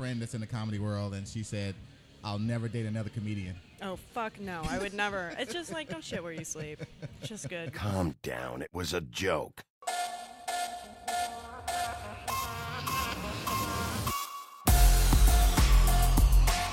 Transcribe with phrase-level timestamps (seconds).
[0.00, 1.74] friend that's in the comedy world, and she said,
[2.24, 5.34] "I'll never date another comedian." Oh fuck no, I would never.
[5.38, 6.80] It's just like don't shit where you sleep.
[7.20, 7.74] It's just good.
[7.74, 8.62] Calm down.
[8.62, 9.62] It was a joke.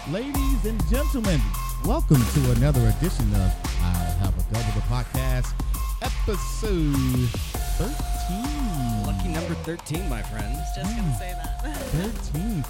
[0.09, 1.41] Ladies and gentlemen,
[1.83, 3.51] welcome to another edition of
[3.81, 5.53] I'll Have a Double the Podcast,
[6.01, 9.05] episode 13.
[9.05, 10.57] Lucky number 13, my friends.
[10.75, 11.61] Just gonna say that.
[11.61, 12.63] 13.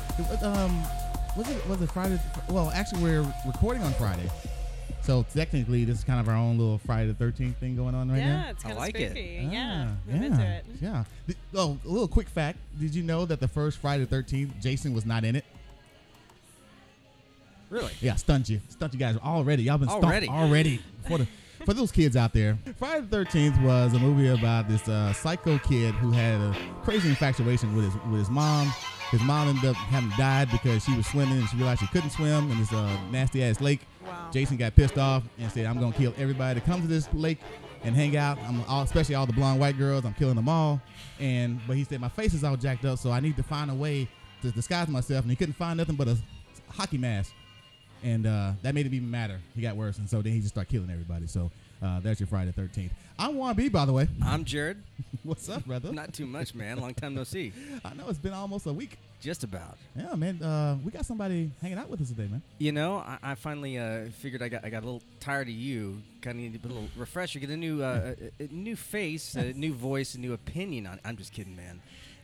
[0.43, 0.83] Um,
[1.35, 2.19] was it was it Friday?
[2.49, 4.29] Well, actually, we're recording on Friday,
[5.01, 8.09] so technically, this is kind of our own little Friday the Thirteenth thing going on
[8.11, 8.25] right now.
[8.45, 9.11] yeah, it's I kind of like it.
[9.11, 9.49] spooky.
[9.51, 10.65] yeah, Ah, I'm into it.
[10.81, 11.03] Yeah.
[11.27, 14.53] Did- oh, a little quick fact: Did you know that the first Friday the Thirteenth,
[14.61, 15.45] Jason was not in it?
[17.69, 17.91] Really?
[18.01, 19.63] Yeah, stunned you, stunned you guys already.
[19.63, 20.27] Y'all been stumped Already?
[20.29, 20.79] already.
[21.07, 21.27] For the
[21.65, 25.57] for those kids out there, Friday the Thirteenth was a movie about this uh, psycho
[25.59, 28.71] kid who had a crazy infatuation with his with his mom.
[29.11, 32.09] His mom ended up having died because she was swimming and she realized she couldn't
[32.09, 33.79] swim in this uh, nasty ass lake.
[34.05, 34.29] Wow.
[34.31, 37.39] Jason got pissed off and said, "I'm gonna kill everybody that comes to this lake
[37.83, 38.37] and hang out.
[38.47, 40.05] I'm all, especially all the blonde white girls.
[40.05, 40.81] I'm killing them all."
[41.19, 43.71] And but he said, "My face is all jacked up, so I need to find
[43.71, 44.07] a way
[44.41, 46.17] to disguise myself." And he couldn't find nothing but a
[46.69, 47.33] hockey mask,
[48.03, 49.39] and uh, that made him even madder.
[49.55, 51.27] He got worse, and so then he just started killing everybody.
[51.27, 52.91] So uh, that's your Friday the 13th.
[53.19, 54.07] I'm Juan B, by the way.
[54.23, 54.81] I'm Jared.
[55.23, 55.91] What's up, brother?
[55.91, 56.79] Not too much, man.
[56.79, 57.51] Long time no see.
[57.85, 58.97] I know it's been almost a week.
[59.19, 59.77] Just about.
[59.95, 60.41] Yeah, man.
[60.43, 62.43] Uh, we got somebody hanging out with us today, man.
[62.59, 65.55] You know, I, I finally uh, figured I got I got a little tired of
[65.55, 66.03] you.
[66.21, 69.53] Kind of need a little refresher, get a new uh, a, a new face, a
[69.53, 70.99] new voice, a new opinion on.
[71.03, 71.81] I'm just kidding, man.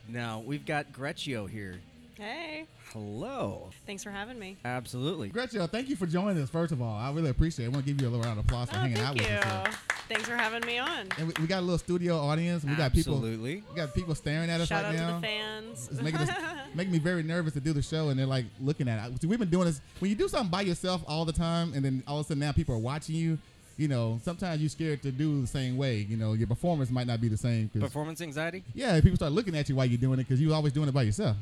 [0.08, 1.80] Now we've got Gretchio here.
[2.16, 3.72] Hey, Hello.
[3.88, 4.56] thanks for having me.
[4.64, 5.30] Absolutely.
[5.30, 6.50] Gretchen, uh, thank you for joining us.
[6.50, 7.70] First of all, I really appreciate it.
[7.70, 9.16] I want to give you a little round of applause for Oh, hanging thank out
[9.16, 9.24] you.
[9.24, 9.68] with us.
[9.68, 9.76] here.
[10.10, 11.08] Thanks for having me on.
[11.18, 12.64] And we, we got a little studio audience.
[12.64, 13.16] We got people.
[13.16, 13.64] Absolutely.
[13.68, 15.16] We got people staring at us Shout right out now.
[15.16, 15.90] to the fans.
[15.92, 16.30] It's making us
[16.76, 19.22] making me very nervous to do the show, and they're like looking at it.
[19.22, 21.84] See, we've been doing this when you do something by yourself all the time, and
[21.84, 23.40] then all of a sudden now people are watching you.
[23.76, 25.98] You know, sometimes you're scared to do the same way.
[26.08, 27.70] You know, your performance might not be the same.
[27.70, 28.64] 'cause- Performance anxiety.
[28.76, 30.94] yeah, people start looking at you while you're doing it because you're always doing it
[30.94, 31.38] by yourself.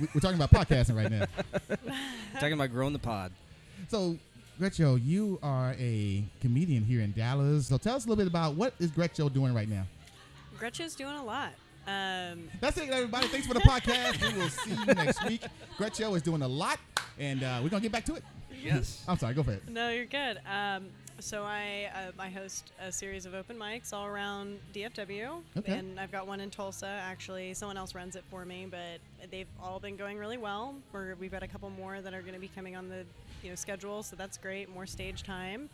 [0.00, 1.26] We- We're talking about podcasting right now.
[2.34, 3.32] Talking about growing the pod.
[3.88, 4.16] So,
[4.60, 7.66] Gretcho, you are a comedian here in Dallas.
[7.68, 9.84] So, tell us a little bit about what is Gretcho doing right now.
[10.58, 11.50] Gretchen's doing a lot.
[11.86, 13.28] Um, That's it, everybody.
[13.28, 14.20] Thanks for the podcast.
[14.32, 15.42] we will see you next week.
[15.78, 16.78] Gretcho is doing a lot,
[17.18, 18.22] and uh, we're gonna get back to it.
[18.62, 19.04] Yes.
[19.08, 19.34] I'm sorry.
[19.34, 19.66] Go for it.
[19.68, 20.38] no, you're good.
[20.46, 20.86] Um,
[21.20, 25.72] so I uh, I host a series of open mics all around DFW, Okay.
[25.76, 26.86] and I've got one in Tulsa.
[26.86, 30.74] Actually, someone else runs it for me, but they've all been going really well.
[30.92, 33.04] We're, we've got a couple more that are going to be coming on the
[33.42, 34.68] you know schedule, so that's great.
[34.72, 35.68] More stage time.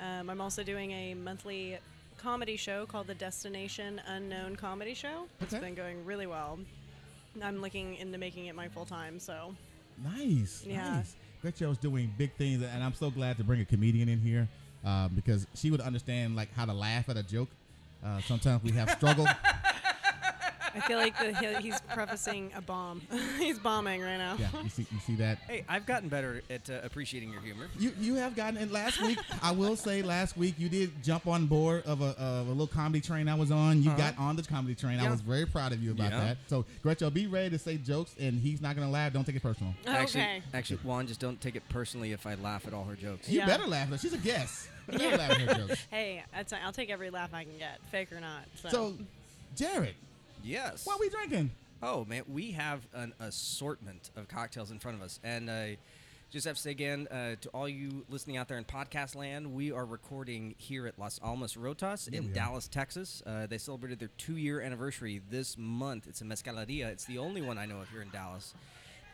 [0.00, 1.78] Um, I'm also doing a monthly
[2.18, 5.26] comedy show called the Destination Unknown Comedy Show.
[5.40, 5.64] It's Okay.
[5.66, 6.58] been going really well.
[7.42, 9.54] I'm looking into making it my full time, so
[10.02, 10.64] Nice.
[10.66, 11.02] Yeah.
[11.02, 11.14] Nice.
[11.42, 14.46] Is doing big things, and I'm so glad to bring a comedian in here
[14.84, 17.48] uh, because she would understand like how to laugh at a joke.
[18.04, 19.26] Uh, sometimes we have struggle.
[20.74, 23.00] I feel like the, he- he's prefacing a bomb.
[23.38, 24.36] he's bombing right now.
[24.38, 25.38] yeah, you see, you see that.
[25.48, 27.66] Hey, I've gotten better at uh, appreciating your humor.
[27.78, 29.18] You you have gotten it last week.
[29.42, 32.66] I will say last week you did jump on board of a, of a little
[32.66, 33.82] comedy train I was on.
[33.82, 33.98] You Uh-huh.
[33.98, 35.00] got on the comedy train.
[35.00, 36.20] I was very proud of you about Yeah.
[36.20, 36.36] that.
[36.46, 39.12] So Gretchen, be ready to say jokes, and he's not gonna laugh.
[39.12, 39.74] Don't take it personal.
[39.86, 40.42] Actually, Okay.
[40.54, 43.28] actually, Juan, just don't take it personally if I laugh at all her jokes.
[43.28, 43.46] You Yeah.
[43.46, 43.88] better laugh.
[44.00, 44.68] She's a guest.
[44.92, 45.86] You better laugh at her jokes.
[45.90, 48.42] Hey, that's, I'll take every laugh I can get, fake or not.
[48.62, 48.94] So, So,
[49.56, 49.94] Jared,
[50.42, 50.86] Yes.
[50.86, 51.50] what are we drinking?
[51.82, 55.66] Oh man, we have an assortment of cocktails in front of us, and uh,
[56.30, 59.52] just have to say again uh, to all you listening out there in podcast land,
[59.52, 62.32] we are recording here at Las Almas Rotas in.
[62.32, 63.22] Dallas, Texas.
[63.26, 66.06] Uh, they celebrated their two-year anniversary this month.
[66.06, 66.86] It's a mezcaleria.
[66.88, 68.54] It's the only one I know of here in Dallas,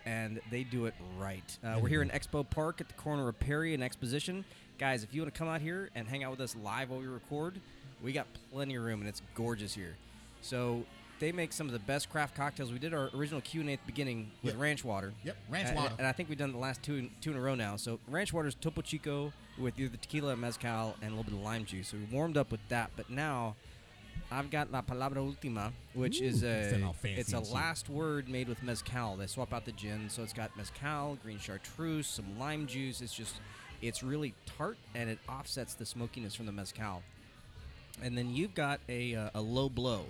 [0.05, 1.59] and they do it right.
[1.65, 4.45] Uh, we're here in Expo Park at the corner of Parry and Exposition,
[4.79, 5.03] guys.
[5.03, 7.07] If you want to come out here and hang out with us live while we
[7.07, 7.61] record,
[8.03, 9.97] we got plenty of room, and it's gorgeous here.
[10.43, 10.85] So
[11.19, 12.73] they make some of the best craft cocktails.
[12.73, 14.63] We did our original Q and A at the beginning with Yep.
[14.63, 15.15] ranch water.
[15.25, 15.95] Yep, ranch water.
[15.99, 17.77] And I think we've done the last two in, two in a row now.
[17.77, 21.33] So ranch water is Topo Chico with either tequila, and mezcal, and a little bit
[21.33, 21.89] of lime juice.
[21.89, 22.91] So we warmed up with that.
[22.97, 23.57] But now
[24.31, 28.29] I've got La Palabra Ultima, which is a sound all fancy it's a last word
[28.29, 29.17] made with mezcal.
[29.17, 33.01] They swap out the gin, so it's got mezcal, green chartreuse, some lime juice.
[33.01, 33.37] It's just
[33.83, 37.03] it's really tart and it offsets the smokiness from the mezcal.
[38.03, 40.07] And then you've got a, uh, a low blow.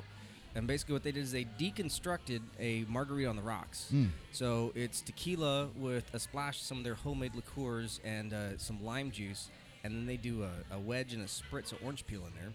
[0.57, 3.89] And basically, what they did is they deconstructed a margarita on the rocks.
[3.93, 4.09] Mm.
[4.33, 8.83] So it's tequila with a splash of some of their homemade liqueurs and uh, some
[8.83, 9.51] lime juice.
[9.85, 12.53] And then they do a, a wedge and a spritz of orange peel in there.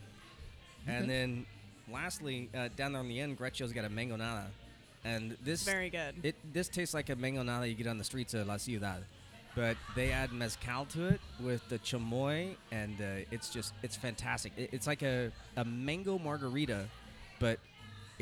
[0.87, 1.45] And then
[1.91, 4.47] lastly, uh, down there on the end, Gretcio's got a mango nana.
[5.03, 6.15] and this Very good.
[6.23, 9.03] It this tastes like a mangonada you get on the streets of La Ciudad,
[9.55, 14.53] but they add mezcal to it with the chamoy, and uh, it's just it's fantastic.
[14.57, 16.85] It, it's like a, a mango margarita,
[17.39, 17.59] but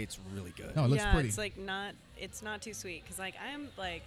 [0.01, 0.75] it's really good.
[0.75, 1.29] No, it looks yeah, pretty.
[1.29, 1.93] it's like not.
[2.17, 4.03] It's not too sweet because like I'm like.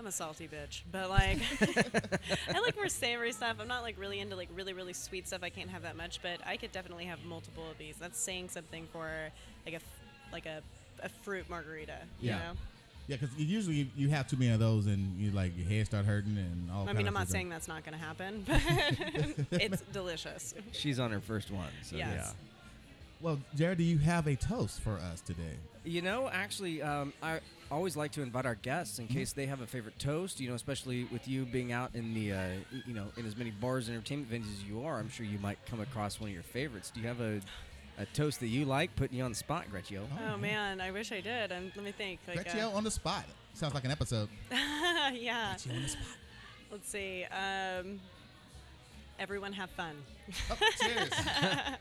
[0.00, 1.38] I'm a salty bitch, but like
[2.54, 3.56] I like more savory stuff.
[3.60, 5.40] I'm not like really into like really really sweet stuff.
[5.42, 7.96] I can't have that much, but I could definitely have multiple of these.
[7.96, 9.08] That's saying something for
[9.66, 9.82] like a f-
[10.32, 10.62] like a,
[11.02, 11.96] a fruit margarita.
[12.20, 12.38] You Yeah.
[12.38, 12.52] know?
[13.08, 15.86] yeah, because usually you, you have too many of those and you like your head
[15.86, 16.88] start hurting and all.
[16.88, 17.32] I mean, I'm not stuff.
[17.32, 18.44] saying that's not going to happen,
[19.50, 20.54] but it's delicious.
[20.70, 22.08] She's on her first one, so Yes.
[22.14, 22.30] yeah.
[23.20, 25.56] Well, Jared, do you have a toast for us today?
[25.84, 29.14] You know, actually, um, I always like to invite our guests in Mm-hmm.
[29.14, 30.38] case they have a favorite toast.
[30.40, 32.44] You know, especially with you being out in the, uh,
[32.86, 35.38] you know, in as many bars and entertainment venues as you are, I'm sure you
[35.38, 36.90] might come across one of your favorites.
[36.94, 37.40] Do you have a,
[37.98, 38.94] a toast that you like?
[38.94, 40.02] Putting you on the spot, Gretio.
[40.32, 41.50] Oh man, I wish I did.
[41.50, 42.20] And let me think.
[42.28, 43.24] Like, Gretchen on the spot.
[43.54, 44.28] Sounds like an episode.
[44.52, 44.54] uh,
[45.12, 45.50] yeah.
[45.54, 46.02] Gretchen on the spot.
[46.70, 47.24] Let's see.
[47.24, 47.98] Um,
[49.18, 49.96] everyone have fun.
[50.50, 51.10] Oh, cheers.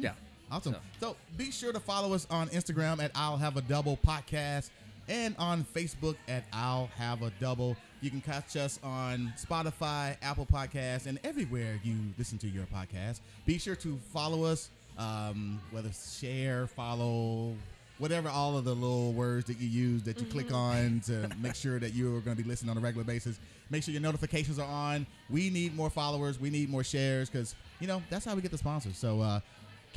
[0.00, 0.12] Yeah.
[0.50, 0.74] Awesome.
[0.74, 4.70] So- So be sure to follow us on Instagram at I'll Have a Double Podcast
[5.08, 7.76] and on Facebook at I'll Have a Double.
[8.00, 13.20] You can catch us on Spotify, Apple Podcasts, and everywhere you listen to your podcast.
[13.44, 17.54] Be sure to follow us, um, whether share, follow,
[17.98, 21.56] whatever all of the little words that you use that you click on to make
[21.56, 23.40] sure that you're going to be listening on a regular basis.
[23.70, 25.04] Make sure your notifications are on.
[25.28, 26.38] We need more followers.
[26.38, 28.96] We need more shares because, you know, that's how we get the sponsors.
[28.96, 29.40] So, uh,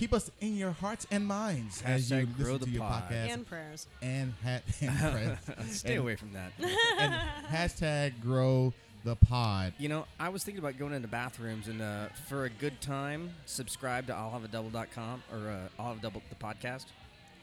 [0.02, 2.82] keep us in your hearts and minds as you Hashtag grow listen the to your
[2.82, 3.04] pod.
[3.04, 3.88] podcast And prayers.
[4.02, 6.52] and, ha- and, press- Stay and- away from that.
[7.00, 7.14] and
[7.52, 9.74] hashtag grow the pod.
[9.78, 13.30] You know, I was thinking about going into bathrooms and uh, for a good time,
[13.46, 16.86] subscribe to I'll have a double.com or uh, I'll have a double the podcast.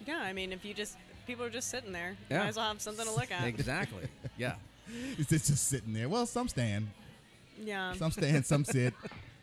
[0.05, 0.97] Yeah, I mean, if you just
[1.29, 2.41] people are just sitting there, Yeah.
[2.41, 3.45] might as well have something to look at.
[3.47, 4.09] Exactly.
[4.37, 4.55] yeah.
[5.17, 6.09] It's just just sitting there.
[6.09, 6.89] Well, some stand,
[7.63, 7.93] Yeah.
[7.93, 8.95] some stand, some sit,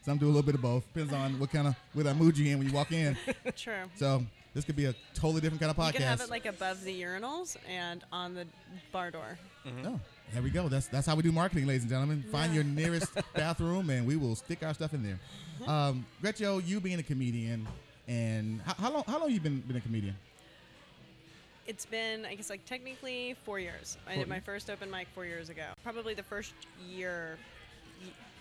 [0.05, 0.85] some do a little bit of both.
[0.93, 3.17] Depends on what kind of what mood you in when you walk in.
[3.57, 3.89] True.
[3.95, 4.23] So
[4.53, 5.93] this could be a totally different kind of podcast.
[5.93, 8.45] You can have it like above the urinals and on the
[8.91, 9.39] bar door.
[9.83, 9.99] Oh,
[10.31, 10.69] there we go.
[10.69, 12.23] That's that's how we do marketing, ladies and gentlemen.
[12.31, 12.55] Find Yeah.
[12.61, 15.19] your nearest bathroom, and we will stick our stuff in there.
[15.67, 17.67] Um, Gretchen, you being a comedian,
[18.07, 20.15] and how, how long how long you been been a comedian?
[21.67, 23.97] It's been, I guess, like technically four years.
[24.07, 25.63] I did my first open mic four years ago.
[25.83, 26.53] Probably the first
[26.87, 27.39] year,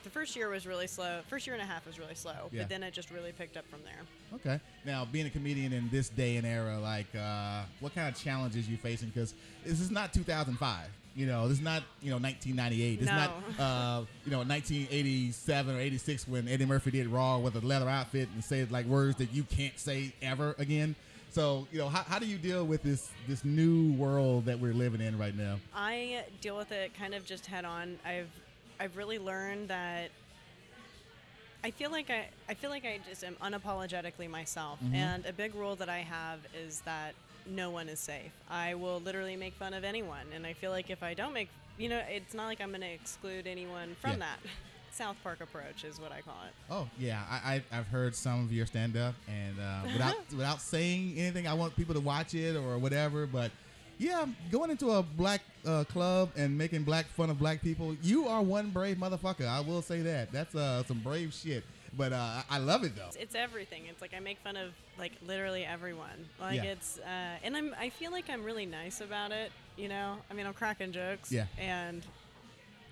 [0.05, 1.21] the first year was really slow.
[1.29, 2.63] First year and a half was really slow, Yeah.
[2.63, 4.01] but then it just really picked up from there.
[4.35, 4.61] Okay.
[4.85, 8.69] Now, being a comedian in this day and era, like, uh, what kind of challenges
[8.69, 9.09] you facing?
[9.09, 9.35] Because
[9.65, 10.89] this is not 2005.
[11.17, 13.01] You know, this is not you know 1998.
[13.01, 17.61] It's not uh, you know 1987 or 86 when Eddie Murphy did Raw with a
[17.65, 20.97] leather outfit and said like words that you can't say ever again.
[21.31, 24.75] So you know, how, how do you deal with this this new world that we're
[24.75, 25.59] living in right now?
[25.75, 27.97] I deal with it kind of just head on.
[28.05, 28.29] I've
[28.81, 30.11] I've really learned that
[31.63, 34.79] I feel like I I feel like I just am unapologetically myself.
[34.93, 37.15] And a big rule that I have is that
[37.47, 38.33] no one is safe.
[38.51, 41.49] I will literally make fun of anyone, and I feel like if I don't make,
[41.79, 44.17] you know, it's not like I'm going to exclude anyone from Yeah.
[44.19, 44.39] that.
[44.93, 46.53] South Park approach is what I call it.
[46.71, 50.61] Oh yeah, I, I I've heard some of your stand up, and uh, without without
[50.61, 53.27] saying anything, I want people to watch it or whatever.
[53.27, 53.51] But
[53.99, 58.27] yeah, going into a black uh, club and making black fun of black people, you
[58.29, 59.47] are one brave motherfucker.
[59.47, 60.33] I will say that.
[60.33, 61.65] That's uh, some brave shit.
[61.97, 63.07] But uh, I love it though.
[63.07, 63.83] It's, it's everything.
[63.89, 66.29] It's like I make fun of like literally everyone.
[66.41, 66.73] Like Yeah.
[66.73, 69.53] it's uh, and I'm I feel like I'm really nice about it.
[69.77, 71.31] You know, I mean I'm cracking jokes.
[71.31, 71.47] Yeah.
[71.57, 72.05] And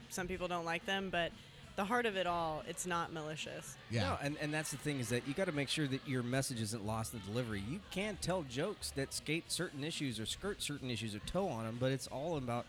[0.09, 1.33] some people don't like them, but
[1.77, 3.77] the heart of it all, it's not malicious.
[3.91, 4.03] Yeah.
[4.03, 6.23] No, and, and that's the thing is that you got to make sure that your
[6.23, 7.63] message isn't lost in the delivery.
[7.69, 11.65] You can't tell jokes that skate certain issues or skirt certain issues or toe on
[11.65, 12.67] them, but it's all about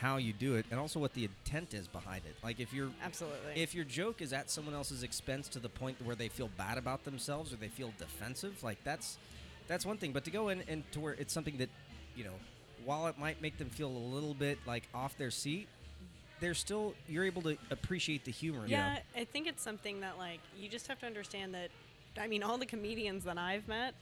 [0.00, 2.34] how you do it and also what the intent is behind it.
[2.42, 3.60] Like if you're Absolutely.
[3.60, 6.78] if your joke is at someone else's expense to the point where they feel bad
[6.78, 9.18] about themselves or they feel defensive, like that's
[9.68, 10.12] that's one thing.
[10.12, 11.68] But to go in and to where it's something that
[12.16, 12.34] you know,
[12.84, 15.68] while it might make them feel a little bit like off their seat,
[16.42, 18.66] they're still you're able to appreciate the humor.
[18.66, 18.82] you know?
[18.82, 21.70] yeah, I think it's something that like you just have to understand that.
[22.20, 23.94] I mean, all the comedians that I've met,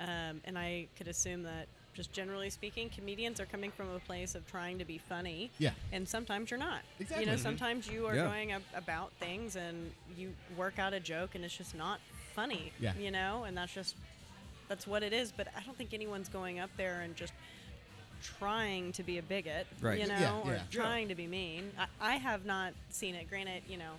[0.00, 4.34] um, and I could assume that just generally speaking, comedians are coming from a place
[4.36, 5.50] of trying to be funny.
[5.58, 5.72] Yeah.
[5.92, 6.80] And sometimes you're not.
[7.00, 7.26] Exactly.
[7.26, 7.42] You know, Mhm.
[7.42, 8.24] sometimes you are Yeah.
[8.26, 12.00] going ab- about things and you work out a joke and it's just not
[12.34, 12.72] funny.
[12.80, 12.94] Yeah.
[12.94, 13.96] You know, and that's just
[14.68, 15.32] that's what it is.
[15.32, 17.32] But I don't think anyone's going up there and just
[18.22, 19.66] trying to be a bigot.
[19.80, 20.00] Right.
[20.00, 20.62] You know, Yeah, or yeah.
[20.70, 21.70] trying to be mean.
[21.78, 23.28] I, I have not seen it.
[23.28, 23.92] Granted, you know,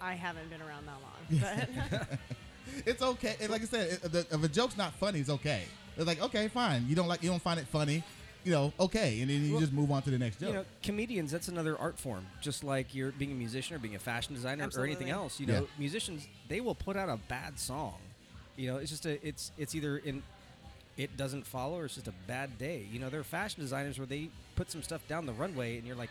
[0.00, 1.68] I haven't been around that long.
[1.98, 2.18] But
[2.86, 3.34] It's okay.
[3.40, 5.64] And like I said, it, the, if a joke's not funny, it's okay.
[5.96, 6.86] It's like okay, fine.
[6.88, 8.02] You don't like you don't find it funny.
[8.44, 10.48] you know, okay, and then you Well, just move on to the next joke.
[10.50, 12.24] You know, comedians, that's another art form.
[12.40, 15.40] Just like you're being a musician or being a fashion designer or anything else.
[15.40, 15.60] You Yeah.
[15.60, 17.96] know, musicians, they will put out a bad song.
[18.56, 20.22] You know, it's just a, it's, it's either in,
[20.96, 22.86] it doesn't follow or it's just a bad day.
[22.90, 25.86] You know, there are fashion designers where they put some stuff down the runway and
[25.86, 26.10] you're like,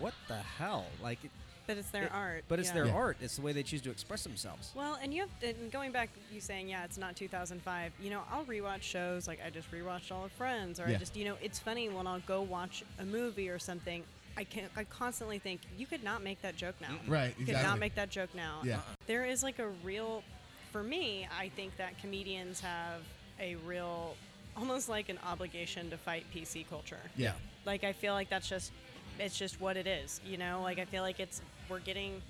[0.00, 0.86] what the hell?
[1.02, 1.30] Like, it,
[1.66, 2.44] But it's their it- art.
[2.48, 2.74] But it's yeah.
[2.74, 2.94] their Yeah.
[2.94, 3.16] art.
[3.20, 4.72] It's the way they choose to express themselves.
[4.74, 7.92] Well, and you have and going back, you saying yeah, it's not 2005.
[8.00, 10.96] You know, I'll rewatch shows like I just rewatched All of Friends, or Yeah.
[10.96, 14.02] I just you know, it's funny when I'll go watch a movie or something.
[14.36, 16.98] I can I constantly think you could not make that joke now.
[17.06, 18.62] Right, You could not make that joke now.
[18.64, 18.78] Yeah.
[18.78, 18.80] Uh-uh.
[19.06, 20.24] There is like a real,
[20.72, 23.00] for me, I think that comedians have
[23.40, 24.14] a real,
[24.56, 27.32] almost like an obligation to fight PC culture yeah,
[27.66, 28.70] like i feel like that's just
[29.18, 32.20] it's just what it is you know like i feel like it's we're getting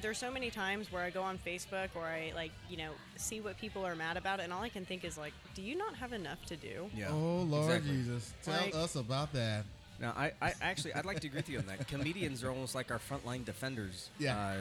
[0.00, 3.40] there's so many times where i go on facebook or i like you know see
[3.40, 5.94] what people are mad about and all i can think is like do you not
[5.96, 7.08] have enough to do Yeah.
[7.10, 7.96] Oh Lord exactly.
[7.96, 9.64] Jesus, tell Like- us about that.
[10.00, 11.86] Now, I, I actually, I'd like to agree with you on that.
[11.88, 14.36] Comedians are almost like our frontline defenders Yeah.
[14.38, 14.56] uh,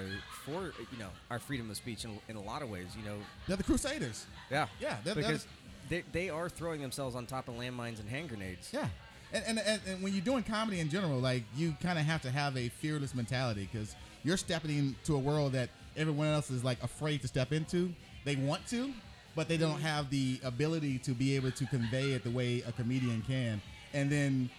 [0.46, 2.88] for, you know, our freedom of speech in, in a lot of ways.
[2.98, 3.16] You know,
[3.48, 4.26] They're the Crusaders.
[4.52, 5.48] yeah, Yeah, that because is-
[5.88, 8.70] they, they are throwing themselves on top of landmines and hand grenades.
[8.74, 8.88] Yeah,
[9.34, 12.22] and and, and, and when you're doing comedy in general, like you kind of have
[12.24, 16.64] to have a fearless mentality because you're stepping into a world that everyone else is
[16.64, 17.92] like afraid to step into.
[18.26, 18.92] They want to,
[19.36, 22.72] but they don't have the ability to be able to convey it the way a
[22.74, 23.60] comedian can.
[23.94, 24.50] And then,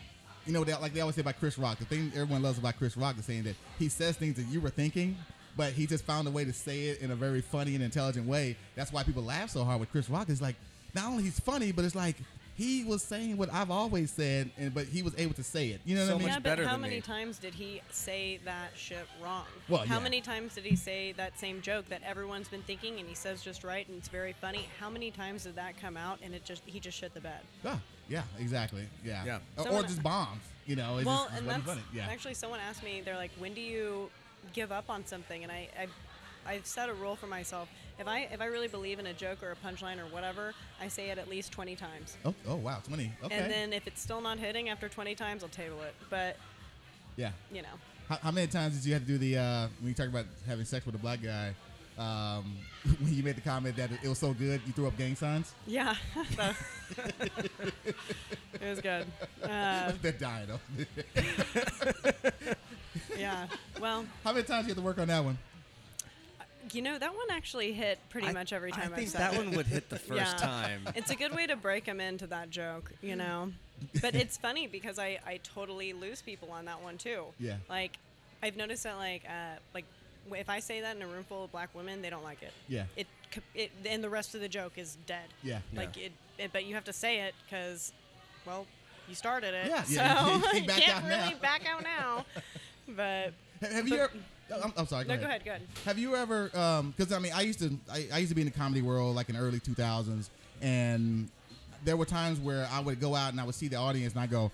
[0.47, 2.77] you know, they, like they always say about Chris Rock, the thing everyone loves about
[2.79, 5.17] Chris Rock is saying that he says things that you were thinking.
[5.57, 8.27] But he just found a way to say it in a very funny and intelligent
[8.27, 8.57] way.
[8.77, 10.29] That's why people laugh so hard with Chris Rock.
[10.29, 10.55] Is like
[10.95, 12.17] not only he's funny, but it's like
[12.61, 15.81] he was saying what I've always said, and but he was able to say it.
[15.87, 16.23] You know what I mean?
[16.25, 17.01] much yeah but better how than many me.
[17.01, 20.03] times did he say that shit wrong Well, how yeah.
[20.03, 23.43] many times did he say that same joke that everyone's been thinking and he says
[23.43, 26.45] just right and it's very funny how many times did that come out and it
[26.45, 28.85] just he just shit the bed Yeah, yeah, exactly.
[29.05, 29.39] Yeah, Yeah.
[29.57, 30.43] Or, or just bombs.
[30.67, 31.81] You know, it's well, just, and that's funny.
[31.95, 33.01] Yeah, actually someone asked me.
[33.05, 34.11] They're like, "When do you
[34.53, 35.87] give up on something?" And I, I,
[36.53, 37.69] I've set a rule for myself.
[38.01, 40.89] If I if I really believe in a joke or a punchline or whatever, I
[40.89, 42.17] say it at least twenty times.
[42.25, 43.13] Oh, oh wow, twenty.
[43.23, 43.35] Okay.
[43.35, 45.95] And then if it's still not hitting after twenty times, I'll table it.
[46.09, 46.37] But
[47.17, 47.33] yeah.
[47.53, 47.69] you know,
[48.09, 50.25] How, how many times did you have to do the uh, when you talk about
[50.47, 51.53] having sex with a black guy?
[51.99, 52.57] Um,
[53.01, 55.53] when you made the comment that it was so good, you threw up gang signs.
[55.67, 55.95] yeah,
[56.97, 59.05] it was good.
[59.43, 60.61] Uh, They're dying though.
[63.19, 63.47] yeah.
[63.79, 65.37] Well, how many times did you have to work on that one?
[66.75, 68.83] You know that one actually hit pretty I- much every time.
[68.83, 69.37] I I've think that it.
[69.39, 70.47] one would hit the first Yeah.
[70.47, 70.89] time.
[70.95, 73.53] it's a good way to break them into that joke, you know.
[74.03, 77.25] But it's funny because I, I totally lose people on that one too.
[77.39, 77.57] Yeah.
[77.71, 77.97] Like,
[78.43, 79.87] I've noticed that like uh, like
[80.35, 82.53] if I say that in a room full of black women, they don't like it.
[82.69, 82.85] Yeah.
[82.97, 83.07] It
[83.55, 85.25] it and the rest of the joke is dead.
[85.43, 85.61] Yeah.
[85.75, 87.93] Like it, it but you have to say it because,
[88.47, 88.67] well,
[89.09, 89.69] you started it.
[89.69, 91.41] Yeah, So yeah, you can't back can't out really now.
[91.41, 92.27] back out now.
[92.87, 93.33] But
[93.67, 94.13] Have you But- ever?
[94.53, 95.05] Oh, I'm, I'm sorry.
[95.05, 95.21] Go no, ahead.
[95.21, 95.63] go ahead, go ahead.
[95.85, 96.51] Have you ever?
[96.57, 97.77] Um, because I mean, I used to.
[97.91, 100.29] I, I used to be in the comedy world like in the early 2000s,
[100.63, 101.29] and
[101.85, 104.23] there were times where I would go out and I would see the audience and
[104.23, 104.51] I go,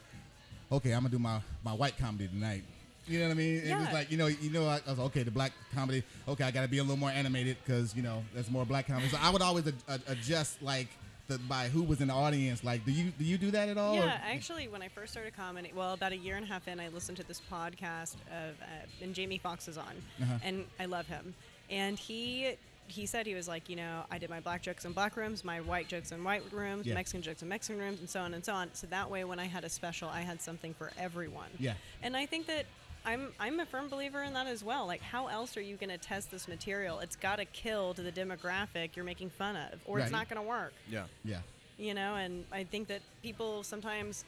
[0.70, 2.62] "Okay, I'm gonna do my my white comedy tonight."
[3.08, 3.62] You know what I mean?
[3.64, 3.76] Yeah.
[3.76, 5.22] It was like you know, you know, I, I was okay.
[5.22, 6.02] The black comedy.
[6.26, 8.86] Okay, I got to be a little more animated because you know there's more black
[8.88, 9.08] comedy.
[9.08, 10.88] So I would always ad- ad- adjust like
[11.28, 12.62] the, by who was in the audience.
[12.62, 13.94] Like, do you do you do that at all?
[13.94, 16.68] or- Yeah, actually, when I first started comedy, well, about a year and a half
[16.68, 18.66] in, I listened to this podcast of, uh,
[19.02, 20.38] and Jamie Foxx is on, Uh-huh.
[20.42, 21.34] and I love him.
[21.70, 22.56] And he
[22.88, 25.44] he said he was like, you know, I did my black jokes in black rooms,
[25.44, 26.94] my white jokes in white rooms, Yeah.
[26.94, 28.72] Mexican jokes in Mexican rooms, and so on and so on.
[28.74, 31.50] So that way, when I had a special, I had something for everyone.
[31.58, 31.74] Yeah.
[32.02, 32.66] And I think that.
[33.06, 34.86] I'm, I'm a firm believer in that as well.
[34.86, 36.98] Like, how else are you going to test this material?
[36.98, 40.02] It's got to kill to the demographic you're making fun of, or Right.
[40.02, 41.04] it's not going to work yeah.
[41.24, 41.38] yeah.
[41.78, 44.24] you know and i think that people sometimes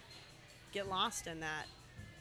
[0.73, 1.65] get lost in that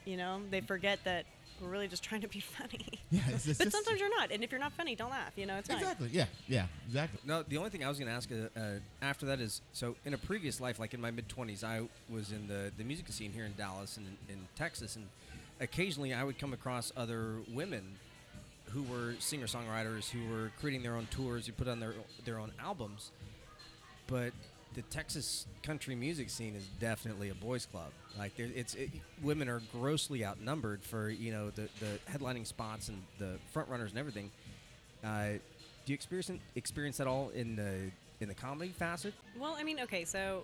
[0.06, 1.26] you know they forget that
[1.62, 4.32] we're really just trying to be funny Yeah, it's, it's but just- sometimes you're not
[4.32, 6.10] and if you're not funny don't laugh you know it's fine exactly.
[6.12, 7.20] Yeah, yeah, exactly.
[7.26, 8.64] No, the only thing I was going to ask uh, uh,
[9.02, 12.32] after that is so in a previous life, like in my mid 20s, I was
[12.32, 15.06] in the, the music scene here in Dallas and in, in Texas, and
[15.60, 17.96] occasionally I would come across other women
[18.66, 21.94] who were singer songwriters who were creating their own tours, who put on their
[22.26, 23.12] their own albums.
[24.08, 24.34] But
[24.74, 27.92] the Texas country music scene is definitely a boys' club.
[28.18, 28.90] Like there, it's it,
[29.22, 33.92] women are grossly outnumbered for you know the, the headlining spots and the front runners
[33.92, 34.32] and everything.
[35.04, 35.34] Uh,
[35.86, 39.14] do you experience experience that all in the in the comedy facet?
[39.40, 40.44] well i mean okay so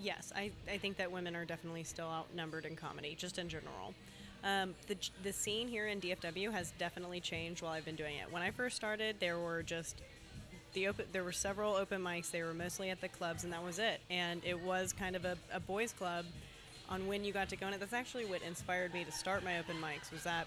[0.00, 3.94] yes I, I think that women are definitely still outnumbered in comedy just in general
[4.44, 8.30] um, the, the scene here in dfw has definitely changed while i've been doing it
[8.32, 10.02] when i first started there were just
[10.72, 13.62] the open there were several open mics they were mostly at the clubs and that
[13.62, 16.24] was it and it was kind of a, a boys club
[16.90, 17.80] on when you got to go in it.
[17.80, 20.12] That's actually what inspired me to start my open mics.
[20.12, 20.46] Was that,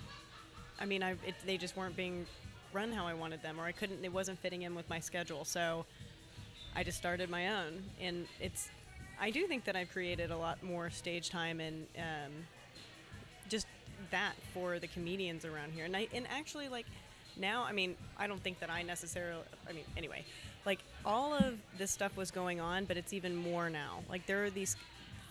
[0.79, 2.25] I mean, I it, they just weren't being
[2.73, 4.03] run how I wanted them, or I couldn't.
[4.03, 5.45] It wasn't fitting in with my schedule.
[5.45, 5.85] So
[6.75, 8.69] I just started my own, and it's.
[9.19, 12.31] I do think that I've created a lot more stage time and um,
[13.47, 13.67] just
[14.11, 15.85] that for the comedians around here.
[15.85, 16.85] And I and actually like
[17.37, 19.41] now, I mean, I don't think that I necessarily.
[19.67, 20.23] I mean, anyway,
[20.65, 23.99] like all of this stuff was going on, but it's even more now.
[24.09, 24.75] Like there are these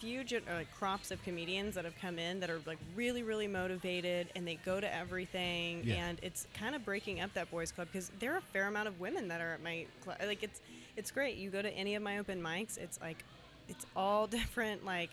[0.01, 3.47] huge like uh, crops of comedians that have come in that are like really really
[3.47, 5.95] motivated and they go to everything Yeah.
[6.09, 8.89] and it's kind of breaking up that boys club because there are a fair amount
[8.89, 10.61] of women that are at my club like it's
[10.97, 13.25] it's great you go to any of my open mics it's like
[13.69, 15.11] it's all different like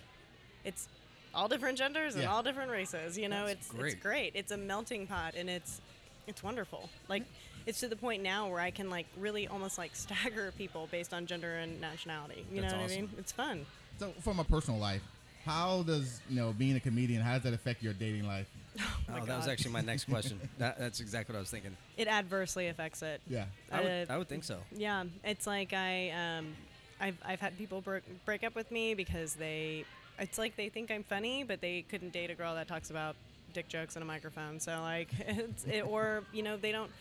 [0.65, 0.87] it's
[1.33, 2.31] all different genders and Yeah.
[2.33, 3.93] all different races you know That's it's great.
[3.93, 5.81] it's great it's a melting pot and it's
[6.27, 7.23] it's wonderful like
[7.65, 11.13] it's to the point now where i can like really almost like stagger people based
[11.13, 13.65] on gender and nationality you That's know what i mean it's fun
[13.99, 15.01] So, from a personal life,
[15.45, 17.21] how does you know being a comedian?
[17.21, 18.47] How does that affect your dating life?
[19.09, 20.39] my oh, that was actually my next question.
[20.57, 21.75] that, that's exactly what I was thinking.
[21.97, 23.45] it adversely affects it Yeah.
[23.71, 24.57] I would, Uh, I would think so.
[24.71, 26.55] Yeah, it's like I um,
[27.01, 29.83] I've I've had people break break up with me because they
[30.19, 33.15] it's like they think I'm funny, but they couldn't date a girl that talks about
[33.53, 34.59] dick jokes in a microphone.
[34.59, 36.91] So like it's it, or you know they don't.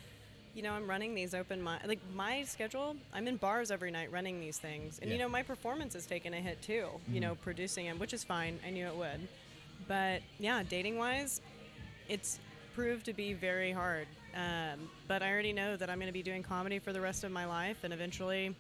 [0.55, 2.97] You know, I'm running these open mi- like my schedule.
[3.13, 6.35] I'm in bars every night running these things, and you know my performance has taken
[6.35, 6.87] a hit too.
[7.13, 8.59] You know, producing them, which is fine.
[8.67, 9.29] I knew it would,
[9.87, 11.41] but yeah, dating wise,
[12.09, 12.41] it's
[12.75, 14.09] proved to be very hard.
[14.35, 17.25] Um, but I already know that I'm going to be doing comedy for the rest
[17.25, 18.55] of my life, and eventually,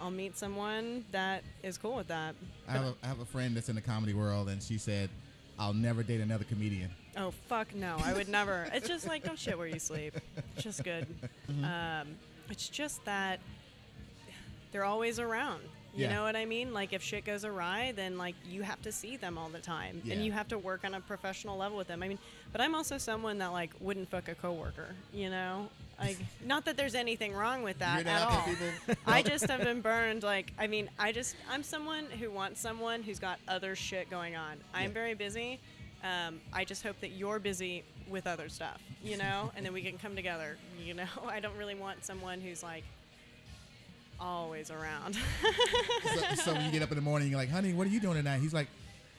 [0.00, 2.34] I'll meet someone that is cool with that.
[2.68, 5.08] I have, a, I have a friend that's in the comedy world, and she said,
[5.58, 8.68] "I'll never date another comedian." Oh fuck no, I would never.
[8.72, 10.14] It's just like don't shit where you sleep.
[10.54, 11.06] It's just good.
[11.50, 11.64] Mm-hmm.
[11.64, 12.08] Um,
[12.50, 13.40] it's just that
[14.72, 15.62] they're always around.
[15.94, 16.14] You Yeah.
[16.14, 16.72] know what I mean?
[16.72, 20.02] Like if shit goes awry, then like you have to see them all the time,
[20.04, 20.14] Yeah.
[20.14, 22.02] and you have to work on a professional level with them.
[22.02, 22.18] I mean,
[22.52, 24.94] but I'm also someone that like wouldn't fuck a coworker.
[25.12, 25.68] You know,
[26.00, 28.32] like not that there's anything wrong with that at all.
[28.38, 29.02] out there, people?
[29.06, 30.24] I just have been burned.
[30.24, 34.34] Like, I mean, I just, I'm someone who wants someone who's got other shit going
[34.34, 34.58] on.
[34.74, 34.94] I'm Yeah.
[34.94, 35.60] very busy.
[36.02, 39.80] Um, I just hope that you're busy with other stuff, you know, and then we
[39.80, 41.06] can come together, you know.
[41.28, 42.84] I don't really want someone who's like
[44.20, 45.14] always around.
[46.02, 48.00] so, so when you get up in the morning, you're like, "Honey, what are you
[48.00, 48.68] doing tonight?" He's like,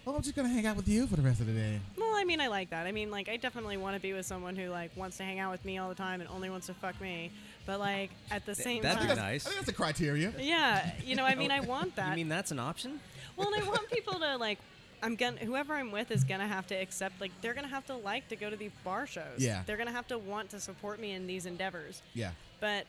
[0.06, 1.80] "Oh, I'm just gonna hang out with you for the rest of the day."
[2.16, 2.88] well, I mean, I like that.
[2.88, 5.40] I mean, like, I definitely want to be with someone who like wants to hang
[5.40, 7.32] out with me all the time and only wants to fuck me.
[7.66, 9.46] But like at the same that'd be nice.
[9.46, 10.32] I think that's a criteria.
[10.40, 12.10] yeah, you know, I mean, I oh, want that.
[12.10, 13.00] You mean that's an option?
[13.36, 14.60] Well, and I want people to like.
[15.04, 17.96] I'm gonna whoever I'm with is gonna have to accept like they're gonna have to
[17.96, 19.24] like to go to these bar shows.
[19.38, 19.62] Yeah.
[19.66, 22.02] They're gonna have to want to support me in these endeavors.
[22.14, 22.32] Yeah.
[22.60, 22.88] But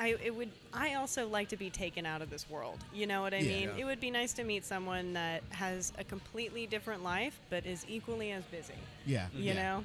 [0.00, 2.78] I it would I also like to be taken out of this world.
[2.92, 3.48] You know what I Yeah.
[3.58, 3.68] mean?
[3.68, 3.82] Yeah.
[3.82, 7.84] It would be nice to meet someone that has a completely different life but is
[7.86, 8.72] equally as busy.
[9.04, 9.26] Yeah.
[9.34, 9.62] You yeah.
[9.62, 9.84] know?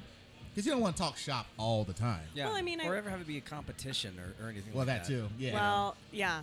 [0.54, 2.22] Because you don't want to talk shop all the time.
[2.34, 2.46] Yeah.
[2.46, 4.86] Well, I mean, I- or ever have it be a competition or, or anything Well,
[4.86, 5.28] like that too.
[5.38, 5.52] Yeah.
[5.52, 6.42] Well, yeah.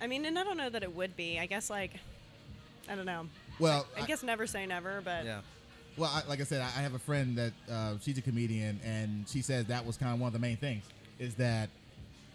[0.00, 1.38] I mean, and I don't know that it would be.
[1.38, 1.92] I guess like
[2.88, 3.28] I don't know.
[3.60, 5.42] Well, I, I- guess never say never, but Yeah.
[5.96, 8.80] Well, I, like I said, I I have a friend that uh, she's a comedian,
[8.84, 10.84] and she says that was kind of one of the main things
[11.18, 11.70] is that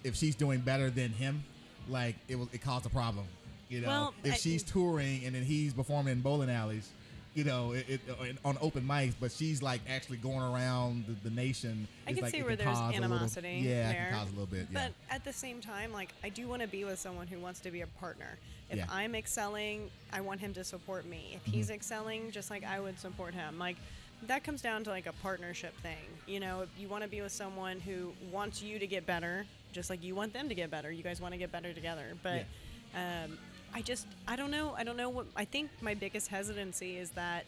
[0.03, 1.43] if she's doing better than him,
[1.89, 3.25] like it will it caused a problem.
[3.69, 6.89] You know, Well, if I- she's touring and then he's performing in bowling alleys,
[7.33, 11.29] you know, it, it, uh, on open mics, but she's like actually going around the,
[11.29, 11.87] the nation.
[12.05, 14.07] I can like see where can there's cause a little- animosity yeah, it there.
[14.09, 14.67] can cause a little bit.
[14.71, 14.87] Yeah.
[15.09, 17.61] But at the same time, like I do want to be with someone who wants
[17.61, 18.37] to be a partner.
[18.69, 18.85] If Yeah.
[18.89, 21.31] I'm excelling, I want him to support me.
[21.35, 21.51] If Mm-hmm.
[21.51, 23.57] he's excelling, just like I would support him.
[23.57, 23.77] Like
[24.27, 25.95] that comes down to like a partnership thing.
[26.27, 29.45] You know, if you want to be with someone who wants you to get better,
[29.71, 30.91] just like you want them to get better.
[30.91, 32.05] You guys want to get better together.
[32.23, 32.45] But
[32.95, 33.37] um,
[33.73, 34.73] I just I don't know.
[34.77, 37.45] I don't know what I think my biggest hesitancy is that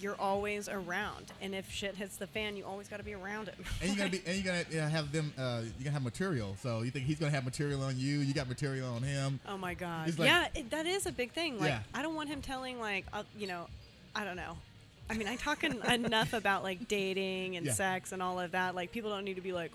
[0.00, 3.46] you're always around and if shit hits the fan you always got to be around
[3.46, 5.32] him and you're gonna be, and you're gonna uh, have them.
[5.38, 6.56] Uh, you're gonna have material.
[6.60, 8.18] So you think he's gonna have material on you?
[8.18, 9.38] You got material on him.
[9.48, 10.18] Oh my god.
[10.18, 11.58] Like- yeah, it, that is a big thing.
[11.60, 11.80] Like Yeah.
[11.94, 13.68] I don't want him telling like uh, you know,
[14.16, 14.56] I don't know.
[15.08, 17.72] I mean, I talk en- enough about like dating and Yeah.
[17.72, 18.74] sex and all of that.
[18.74, 19.70] Like people don't need to be like,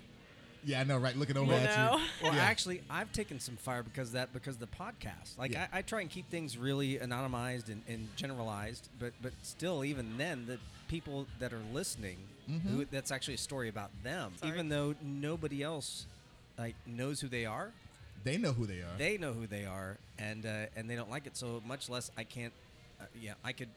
[0.64, 1.16] Yeah, I know, right?
[1.16, 1.96] Looking over You at know?
[1.98, 2.04] you.
[2.22, 2.42] Well, yeah.
[2.42, 5.38] actually, I've taken some fire because of that because of the podcast.
[5.38, 5.66] Like Yeah.
[5.72, 10.18] I, I try and keep things really anonymized and, and generalized, but but still, even
[10.18, 12.16] then, the people that are listening,
[12.50, 12.68] Mm-hmm.
[12.68, 14.32] who, that's actually a story about them.
[14.40, 14.50] Sorry.
[14.52, 16.06] Even though nobody else
[16.58, 17.70] like knows who they are,
[18.24, 18.96] they know who they are.
[18.98, 21.36] they know who they are, and uh, and they don't like it.
[21.36, 22.52] So much less I can't.
[23.00, 23.68] Uh, yeah, I could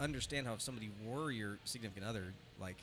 [0.00, 2.24] understand how if somebody were your significant other,
[2.60, 2.76] like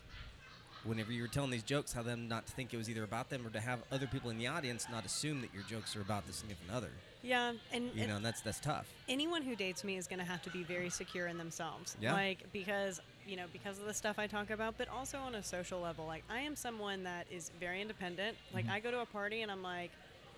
[0.84, 3.30] whenever you were telling these jokes, how them not to think it was either about
[3.30, 6.02] them or to have other people in the audience not assume that your jokes are
[6.02, 6.90] about the significant other.
[7.24, 8.88] Yeah, and, You and know, and that's that's tough.
[9.10, 11.98] anyone who dates me is going to have to be very secure in themselves.
[12.00, 12.14] Yeah.
[12.14, 15.44] Like because you know because of the stuff I talk about, but also on a
[15.44, 16.06] social level.
[16.06, 18.38] Like I am someone that is very independent.
[18.54, 18.74] Like Mm-hmm.
[18.74, 19.92] I go to a party and I'm like.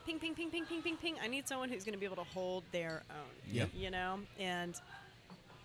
[0.05, 1.15] Ping, ping, ping, ping, ping, ping, ping.
[1.21, 3.27] I need someone who's going to be able to hold their own.
[3.51, 3.65] Yeah.
[3.75, 4.73] You know, and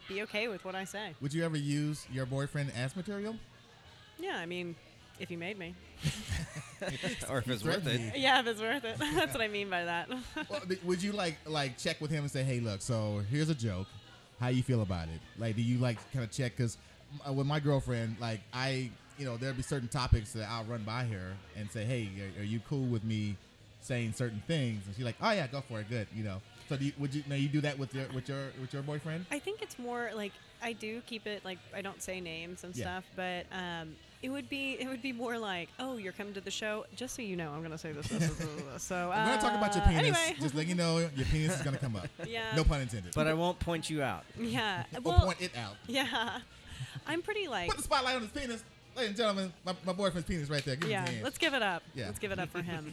[0.07, 1.15] be okay with what I say.
[1.23, 3.37] Would you ever use your boyfriend as material?
[4.19, 4.75] Yeah, I mean,
[5.19, 5.75] if you made me.
[7.29, 8.17] or if it's worth it.
[8.17, 8.99] Yeah, if it's worth it.
[9.15, 10.09] That's what I mean by that.
[10.51, 13.55] Well, would you like like check with him and say, "Hey, look, so here's a
[13.55, 13.87] joke.
[14.41, 16.57] How you feel about it?" Like, do you like kind of check?
[16.57, 16.77] Because
[17.27, 20.83] uh, with my girlfriend, like I, you know, there'd be certain topics that I'll run
[20.83, 23.37] by her and say, "Hey, are, are you cool with me
[23.81, 25.89] saying certain things?" And she's like, "Oh yeah, go for it.
[25.89, 26.41] Good." You know.
[26.69, 28.83] So do you, would you now you do that with your with your with your
[28.83, 29.27] boyfriend?
[29.31, 32.75] I think it's more like I do keep it like I don't say names and
[32.75, 32.85] Yeah.
[32.85, 36.41] stuff, but um, it would be it would be more like, oh, you're coming to
[36.41, 36.87] the show.
[36.97, 38.07] Just so you know, I'm gonna say this.
[38.09, 38.83] this, this, this, this.
[38.83, 40.01] So I'm gonna talk about your uh, penis.
[40.19, 42.09] Anyway, Just letting you know your penis is gonna come up.
[42.27, 42.55] Yeah.
[42.57, 43.15] No pun intended.
[43.15, 44.25] But I won't point you out.
[44.39, 44.85] yeah.
[44.97, 45.77] or Well, point it out.
[45.87, 46.39] yeah.
[47.07, 48.65] I'm pretty like Put the spotlight on his penis,
[48.97, 49.53] ladies and gentlemen.
[49.65, 50.77] My, my boyfriend's penis right there.
[50.77, 51.09] Give yeah.
[51.09, 51.23] hand.
[51.23, 51.83] Let's give it up.
[51.95, 52.07] Yeah.
[52.07, 52.91] Let's give it up for him.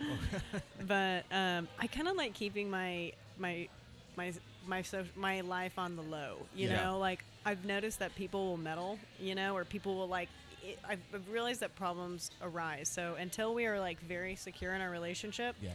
[0.86, 3.68] but um, I kind of like keeping my my
[4.16, 4.32] my
[4.66, 6.36] my so, my life on the low.
[6.54, 6.84] You Yeah.
[6.84, 8.98] know, like I've noticed that people will meddle.
[9.20, 10.28] You know, or people will like.
[10.64, 12.88] It, I've I've realized that problems arise.
[12.88, 15.70] So until we are like very secure in our relationship, Yeah.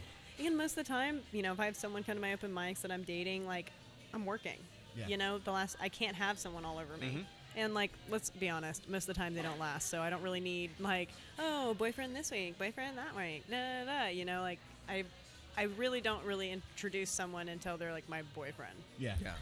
[0.45, 2.53] and most of the time, you know, if I have someone come to my open
[2.53, 3.71] mics that I'm dating, like
[4.13, 4.57] I'm working.
[4.97, 5.07] Yeah.
[5.07, 7.07] You know, the last I can't have someone all over me.
[7.19, 7.25] Mhm.
[7.55, 9.89] And like, let's be honest, most of the time they don't last.
[9.89, 11.09] So I don't really need like,
[11.39, 14.07] oh, boyfriend this week, boyfriend that week, da da da.
[14.09, 15.03] You know, like I,
[15.57, 18.75] I really don't really introduce someone until they're like my boyfriend.
[18.97, 19.15] Yeah.
[19.21, 19.33] Yeah.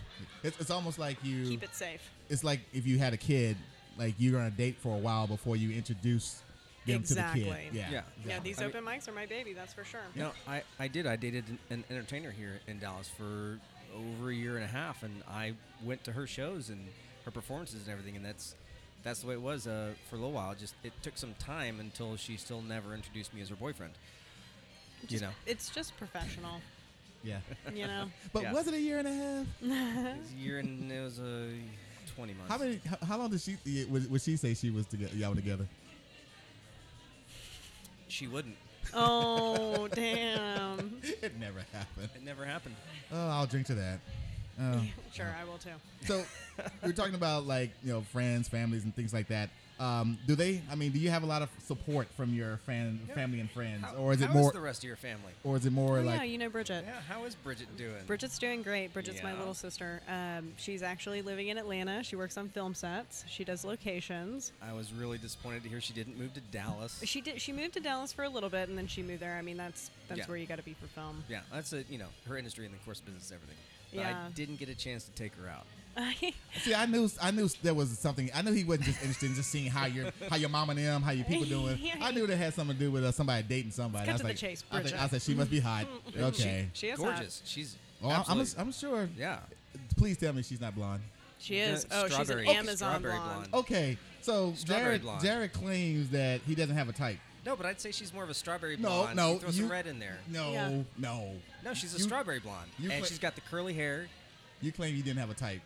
[0.44, 1.46] It's, it's almost like you.
[1.46, 2.02] Keep it safe.
[2.30, 3.58] It's like if you had a kid,
[3.98, 6.42] like you're gonna date for a while before you introduce
[6.88, 7.44] them Exactly.
[7.44, 7.64] to the kid.
[7.74, 7.82] Yeah.
[7.82, 7.92] Yeah.
[7.92, 8.50] Yeah, exactly.
[8.50, 9.54] these I mean- open mics are my baby.
[9.54, 10.00] That's for sure.
[10.16, 11.06] You know, I, I did.
[11.06, 13.60] I dated an, an entertainer here in Dallas for
[13.96, 16.88] over a year and a half, and I went to her shows and
[17.30, 18.56] her performances and everything, and that's
[19.04, 20.54] that's the way it was uh, for a little while.
[20.60, 23.94] Just it took some time until she still never introduced me as her boyfriend.
[25.08, 26.62] you know, it's just professional.
[27.22, 27.40] Yeah.
[27.76, 28.54] You know, But Yeah.
[28.54, 29.46] was it a year and a half?
[29.62, 31.50] it was a year and it was a
[32.16, 32.50] twenty months.
[32.50, 32.80] How many?
[32.90, 33.58] How, how long did she?
[33.66, 35.14] yeah, Would, would she say she was together?
[35.18, 35.68] Y'all were together?
[38.08, 38.56] She wouldn't.
[38.94, 41.02] oh damn.
[41.04, 42.10] It never happened.
[42.16, 42.76] It never happened.
[43.12, 44.00] Oh, I'll drink to that.
[44.60, 44.82] Oh.
[45.14, 45.70] sure, I will too.
[46.06, 46.24] So
[46.84, 49.50] we're talking about like you know friends, families, and things like that.
[49.80, 50.62] Um, do they?
[50.70, 53.16] I mean, do you have a lot of support from your fan, Yeah.
[53.16, 55.32] family and friends, How- or is it how more, the rest of your family?
[55.46, 56.84] or is it more Oh, like yeah, you know Bridget.
[56.86, 58.04] Yeah, how is Bridget doing?
[58.06, 58.92] Bridget's doing great.
[58.94, 60.02] Bridget's my little sister.
[60.10, 62.04] Um, she's actually living in Atlanta.
[62.04, 63.24] She works on film sets.
[63.30, 64.52] She does locations.
[64.62, 67.02] I was really disappointed to hear she didn't move to Dallas.
[67.06, 67.42] She did.
[67.42, 69.38] She moved to Dallas for a little bit, and then she moved there.
[69.38, 70.26] I mean, that's that's Yeah.
[70.28, 71.24] where you got to be for film.
[71.30, 73.56] Yeah, that's a you know her industry and the course business and everything.
[73.94, 74.26] But Yeah.
[74.28, 75.66] I didn't get a chance to take her out.
[76.62, 78.30] See, I knew, I knew there was something.
[78.34, 80.80] I knew he wasn't just interested in just seeing how your, how your mom and
[80.80, 81.78] them, how your people doing.
[82.02, 84.08] I knew that had something to do with uh, somebody dating somebody.
[84.08, 85.60] Let's I cut was to the like, chase, I, think, I said she must be
[85.60, 85.88] hot.
[86.18, 86.68] okay.
[86.74, 87.16] She, she is hot.
[87.16, 87.42] Gorgeous.
[87.46, 89.10] She's Oh, I'm, I'm, absolutely- I'm sure.
[89.18, 89.40] yeah.
[89.98, 91.02] Please tell me she's not blonde.
[91.38, 91.86] She is.
[91.90, 93.50] Yeah, Oh, she's an Amazon strawberry blonde.
[93.52, 93.66] blonde.
[93.66, 95.22] Okay, so Strawberry Jared, blonde.
[95.22, 97.18] Jared claims that he doesn't have a type.
[97.46, 99.16] No, but I'd say she's more of a strawberry blonde.
[99.16, 100.20] no, You throw you- some red in there.
[100.28, 100.82] No, Yeah.
[100.98, 101.36] no.
[101.64, 104.08] No, she's a You- strawberry blonde, you and cla- she's got the curly hair.
[104.62, 105.62] You claim you didn't have a type,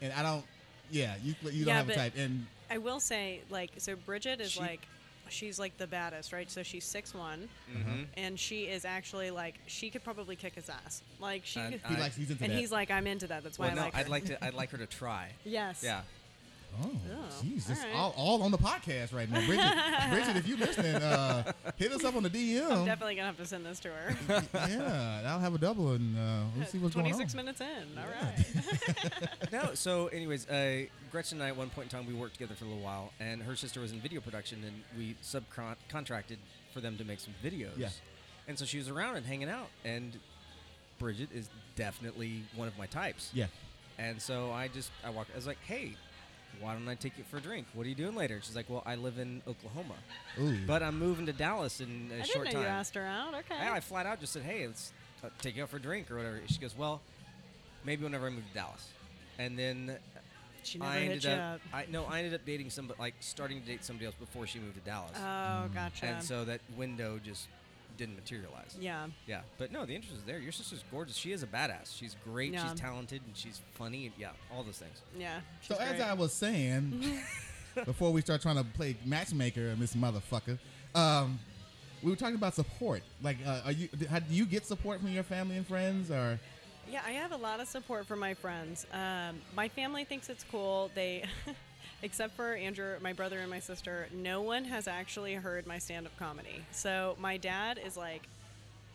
[0.00, 0.44] and I don't.
[0.90, 4.40] Yeah, you you don't Yeah, have a type, and I will say, like, so Bridget
[4.40, 4.86] is She- like,
[5.28, 6.50] she's like the baddest, right?
[6.50, 8.04] So she's six one, Mm-hmm.
[8.16, 11.02] and she is actually like, she could probably kick his ass.
[11.18, 12.58] Like she, And could, he I- likes he's into and that.
[12.58, 13.42] he's like, I'm into that.
[13.42, 14.00] That's why Well, I no, like her.
[14.00, 14.44] I'd like to.
[14.44, 15.32] I'd like her to try.
[15.44, 15.82] Yes.
[15.82, 16.02] Yeah.
[16.82, 19.72] Oh, Oh, jeez, all just all, all on the podcast right now, Bridget.
[20.10, 22.70] Bridget, if you're listening, uh, hit us up on the DM.
[22.70, 24.16] I'm definitely gonna have to send this to her.
[24.54, 27.12] yeah, I'll have a double, and uh, we'll see what's going on.
[27.12, 27.98] 26 minutes in.
[27.98, 29.52] All right.
[29.52, 32.54] no, so anyways, uh, Gretchen and I at one point in time we worked together
[32.54, 36.38] for a little while, and her sister was in video production, and we subcontracted
[36.72, 37.76] for them to make some videos.
[37.76, 37.90] Yeah.
[38.46, 40.18] And so she was around and hanging out, and
[40.98, 43.30] Bridget is definitely one of my types.
[43.34, 43.46] Yeah,
[43.98, 45.30] And so I just I walked.
[45.32, 45.94] I was like, hey.
[46.60, 47.66] Why don't I take you for a drink?
[47.74, 48.40] What are you doing later?
[48.42, 49.94] She's like, Well, I live in Oklahoma,
[50.40, 52.62] ooh, but I'm moving to Dallas in a I didn't short know time.
[52.62, 53.34] you asked her out.
[53.34, 53.54] Okay.
[53.60, 54.92] Yeah, I flat out just said, "Hey, let's
[55.24, 57.00] uh, take you out for a drink or whatever." She goes, "Well,
[57.84, 58.88] maybe whenever I move to Dallas."
[59.38, 59.96] And then
[60.64, 61.60] she never I hit ended you up, up.
[61.72, 64.58] I no, I ended up dating somebody, like starting to date somebody else before she
[64.58, 66.06] moved to Dallas, Oh, gotcha.
[66.06, 67.46] and so that window just
[67.98, 68.76] didn't materialize.
[68.80, 69.06] yeah.
[69.26, 70.38] Yeah, but no, the interest is there.
[70.38, 71.16] Your sister's gorgeous.
[71.16, 71.94] She is a badass.
[71.94, 72.52] She's great.
[72.52, 72.70] Yeah.
[72.70, 74.06] She's talented, and she's funny.
[74.06, 75.02] And yeah, all those things.
[75.18, 75.40] Yeah.
[75.60, 76.00] So she's as.
[76.00, 77.20] I was saying,
[77.84, 80.58] before we start trying to play matchmaker and this motherfucker,
[80.94, 81.38] um,
[82.02, 83.02] we were talking about support.
[83.22, 83.88] Like, uh, are you?
[84.08, 86.38] How, do you get support from your family and friends, or?
[86.90, 88.86] Yeah, I have a lot of support from my friends.
[88.94, 90.90] Um, my family thinks it's cool.
[90.94, 91.24] They,
[92.02, 96.16] except for Andrew, my brother, and my sister, no one has actually heard my stand-up
[96.18, 96.64] comedy.
[96.70, 98.22] So my dad is like,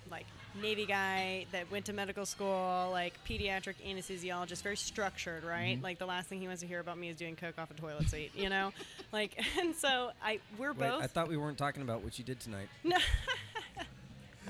[0.09, 0.25] like
[0.61, 5.75] Navy guy that went to medical school, like pediatric anesthesiologist, very structured, right?
[5.75, 5.83] Mm-hmm.
[5.83, 7.73] Like the last thing he wants to hear about me is doing coke off a
[7.73, 8.71] toilet seat, you know,
[9.11, 9.39] like.
[9.59, 11.03] And so I, we're Wait, both.
[11.03, 12.67] I thought we weren't talking about what you did tonight.
[12.83, 12.97] No.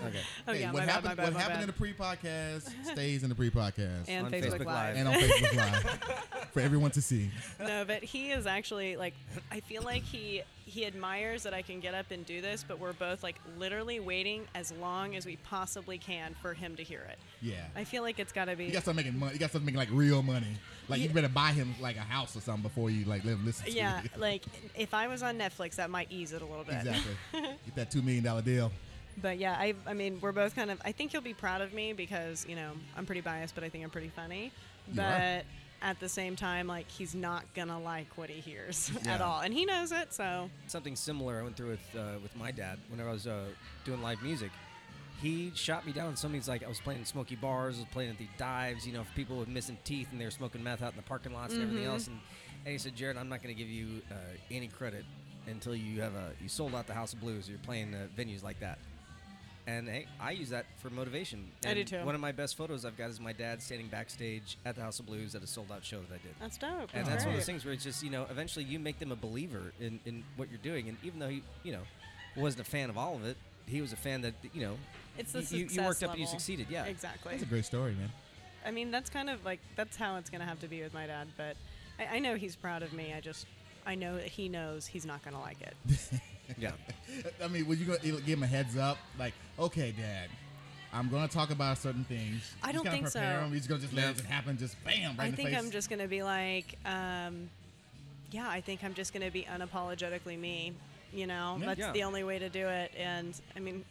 [0.08, 0.20] Okay.
[0.48, 1.16] oh Hey, yeah, what happened?
[1.18, 4.66] bad, what my happened in the pre-podcast stays in the pre-podcast and On Facebook, Facebook
[4.66, 4.96] Live.
[4.96, 4.98] Live.
[4.98, 7.30] and on Facebook Live for everyone to see.
[7.60, 9.14] no, but he is actually like
[9.52, 12.80] I feel like he he admires that I can get up and do this, but
[12.80, 17.02] we're both like literally waiting as long as we possibly can for him to hear
[17.10, 17.20] it.
[17.42, 17.66] Yeah.
[17.76, 19.34] I feel like it's got to be You got to start making money.
[19.34, 20.56] You got to start making like real money.
[20.88, 23.46] Like you better buy him like a house or something before you like let him
[23.46, 24.18] listen to yeah, it.
[24.20, 24.44] like
[24.76, 26.76] if I was on Netflix, that might ease it a little bit.
[26.76, 27.14] exactly.
[27.66, 28.72] Get that two million dollar deal.
[29.22, 31.74] But yeah, I I mean, we're both kind of I think he'll be proud of
[31.74, 34.52] me because, you know, I'm pretty biased, but I think I'm pretty funny.
[34.88, 35.44] You but are.
[35.82, 39.54] at the same time, like he's not gonna like what he hears at all, and
[39.54, 40.14] he knows it.
[40.14, 43.46] So Something similar I went through with uh, with my dad whenever I was uh,
[43.86, 44.52] doing live music.
[45.22, 46.18] He shot me down.
[46.18, 48.92] Somebody's like, I was playing in smoky bars, I was playing at the dives, you
[48.92, 51.32] know, for people with missing teeth and they were smoking meth out in the parking
[51.34, 52.08] lots and everything else.
[52.08, 52.20] And,
[52.66, 54.16] and he said, Jared, I'm not going to give you uh,
[54.52, 55.06] any credit
[55.48, 57.48] until you have a you sold out the House of Blues.
[57.48, 58.80] Or you're playing uh, venues like that.
[59.66, 61.46] And hey, I use that for motivation.
[61.66, 62.04] I do too.
[62.04, 65.00] One of my best photos I've got is my dad standing backstage at the House
[65.00, 66.36] of Blues at a sold out show that I did.
[66.40, 66.90] that's dope.
[66.94, 69.00] And that's that's one of those things where it's just, you know, eventually you make
[69.00, 70.90] them a believer in, in what you're doing.
[70.90, 71.82] And even though he, you know,
[72.36, 74.76] wasn't a fan of all of it, he was a fan that, you know,
[75.18, 76.68] It's the you, you- you success worked up and you succeeded.
[76.70, 76.84] Yeah.
[76.84, 77.32] Exactly.
[77.32, 78.12] That's a great story, man.
[78.66, 81.06] I mean, that's kind of like that's how it's gonna have to be with my
[81.08, 81.28] dad.
[81.38, 81.56] But
[82.00, 83.14] I, I know he's proud of me.
[83.16, 83.46] I just
[83.86, 85.76] I know that he knows he's not gonna like it.
[86.58, 86.72] Yeah.
[87.44, 88.98] I mean, would you go give him a heads up?
[89.20, 90.30] Like, okay, Dad,
[90.92, 92.54] I'm going to talk about certain things.
[92.62, 93.20] I Just don't kinda think so.
[93.20, 93.54] prepare Him.
[93.54, 94.10] He's going to just let No.
[94.12, 95.58] it happen, just bam, right I in the think face.
[95.58, 97.50] I'm just gonna be like, um,
[98.32, 100.74] yeah, I think I'm just gonna be unapologetically me.
[101.14, 101.66] You know, Yeah.
[101.68, 101.92] that's Yeah.
[101.92, 102.92] the only way to do it.
[102.98, 103.86] And I mean,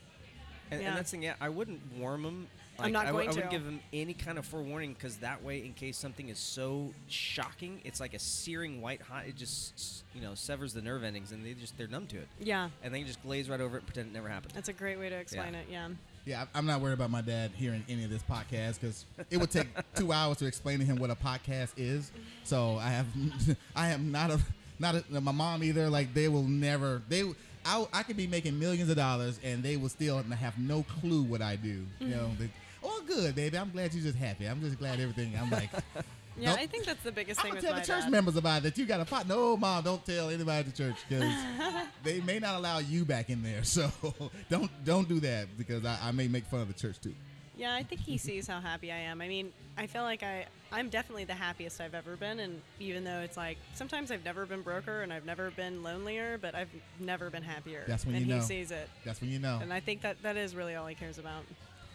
[0.70, 0.88] And, Yeah.
[0.88, 2.48] and that's the thing, yeah, I wouldn't warm him.
[2.79, 3.57] I'm Like, not I w- going I wouldn't to.
[3.59, 7.81] give him any kind of forewarning because that way, in case something is so shocking,
[7.85, 9.27] it's like a searing white hot.
[9.27, 12.29] It just, you know, severs the nerve endings, and they just they're numb to it,
[12.41, 14.53] yeah, and they can just glaze right over it and pretend it never happened.
[14.55, 15.61] that's a great way to explain Yeah.
[15.61, 15.67] it.
[15.71, 15.89] Yeah.
[16.25, 19.39] Yeah, I- I'm not worried about my dad hearing any of this podcast because it
[19.39, 22.13] would take two hours to explain to him what a podcast is.
[22.45, 23.07] So I have,
[23.77, 24.39] I am not a,
[24.79, 25.91] not a, my mom either.
[25.91, 27.25] Like they will never, they,
[27.67, 31.23] I, I could be making millions of dollars and they will still have no clue
[31.25, 31.69] what I do.
[31.69, 32.11] You mm-hmm.
[32.11, 32.51] know, they,
[32.85, 33.59] oh, good, baby.
[33.59, 34.47] I'm glad you're just happy.
[34.47, 35.35] I'm just glad everything.
[35.40, 35.71] I'm like,
[36.38, 36.61] Yeah, Nope.
[36.61, 38.11] I think that's the biggest thing gonna tell the church dad.
[38.11, 39.29] members about it, that you got a pot.
[39.29, 41.33] No, mom, don't tell anybody at the church because
[42.03, 43.64] they may not allow you back in there.
[43.64, 43.90] So
[44.51, 47.14] don't don't do that because I, I may make fun of the church too.
[47.55, 49.21] Yeah, I think he sees how happy I am.
[49.21, 53.05] I mean, I feel like I I'm definitely the happiest I've ever been and even
[53.05, 56.71] though it's like sometimes I've never been broker and I've never been lonelier, but I've
[56.99, 57.85] never been happier.
[57.87, 58.45] That's when and you he know.
[58.45, 58.88] sees it.
[59.05, 59.59] That's when you know.
[59.61, 61.45] And I think that that is really all he cares about.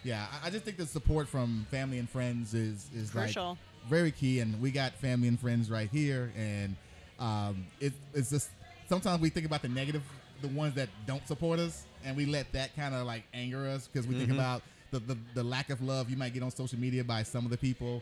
[0.03, 3.49] Yeah, I, I just think the support from family and friends is is Crucial.
[3.49, 3.57] like
[3.89, 6.75] very key, and we got family and friends right here, and
[7.19, 8.49] um, it, it's just
[8.87, 10.03] sometimes we think about the negative,
[10.41, 13.87] the ones that don't support us, and we let that kind of like anger us
[13.91, 16.79] because we think about the, the the lack of love you might get on social
[16.79, 18.01] media by some of the people.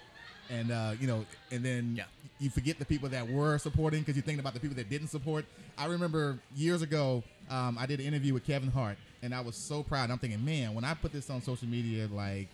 [0.49, 2.03] And uh, you know, and then Yeah.
[2.39, 5.07] you forget the people that were supporting because you think about the people that didn't
[5.07, 5.45] support.
[5.77, 9.55] I remember years ago, um, I did an interview with Kevin Hart, and I was
[9.55, 10.11] so proud.
[10.11, 12.47] I'm thinking, man, when I put this on social media, like,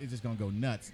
[0.00, 0.92] it's just gonna go nuts.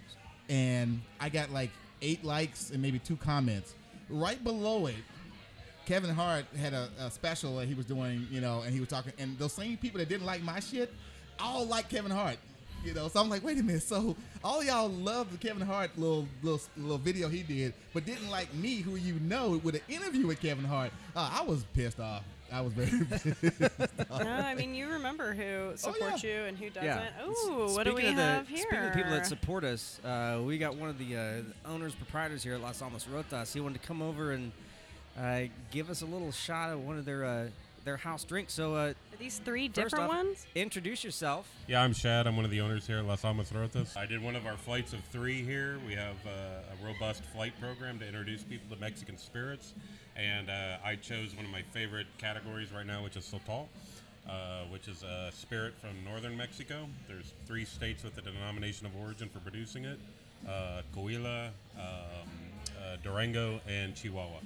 [0.49, 3.73] And I got like eight likes and maybe two comments.
[4.09, 4.95] Right below it,
[5.85, 8.89] Kevin Hart had a, a special that he was doing, you know, and he was
[8.89, 10.93] talking, and those same people that didn't like my shit,
[11.39, 12.37] all like Kevin Hart,
[12.83, 13.07] you know.
[13.07, 16.61] So I'm like, wait a minute, so all y'all love the Kevin Hart little little
[16.77, 20.41] little video he did, but didn't like me, who you know, with an interview with
[20.41, 20.91] Kevin Hart.
[21.15, 22.23] Uh, I was pissed off.
[22.51, 22.91] I was very.
[24.09, 26.83] no, I mean you remember who supports you and who doesn't.
[26.85, 27.09] Yeah.
[27.23, 28.57] Oh, what do we the- have here?
[28.57, 32.43] Speaking of people that support us, uh, we got one of the, uh, owners, proprietors
[32.43, 33.53] here at Las Almas Rotas.
[33.53, 34.51] He wanted to come over and
[35.17, 37.47] uh, give us a little shot of one of their uh,
[37.83, 38.53] their house drinks.
[38.53, 40.45] So, uh, Are these three different off, ones?
[40.55, 41.49] introduce yourself.
[41.67, 42.27] Yeah, I'm Shad.
[42.27, 43.95] I'm one of the owners here at Las Almas Rotas.
[43.97, 45.77] I did one of our flights of three here.
[45.87, 49.73] We have uh, a robust flight program to introduce people to Mexican spirits,
[50.15, 53.67] and uh, I chose one of my favorite categories right now, which is Sotol,
[54.29, 56.87] uh, which is a spirit from northern Mexico.
[57.07, 59.99] There's three states with the denomination of origin for producing it:
[60.47, 64.39] uh, Coahuila, um, uh, Durango, and Chihuahua.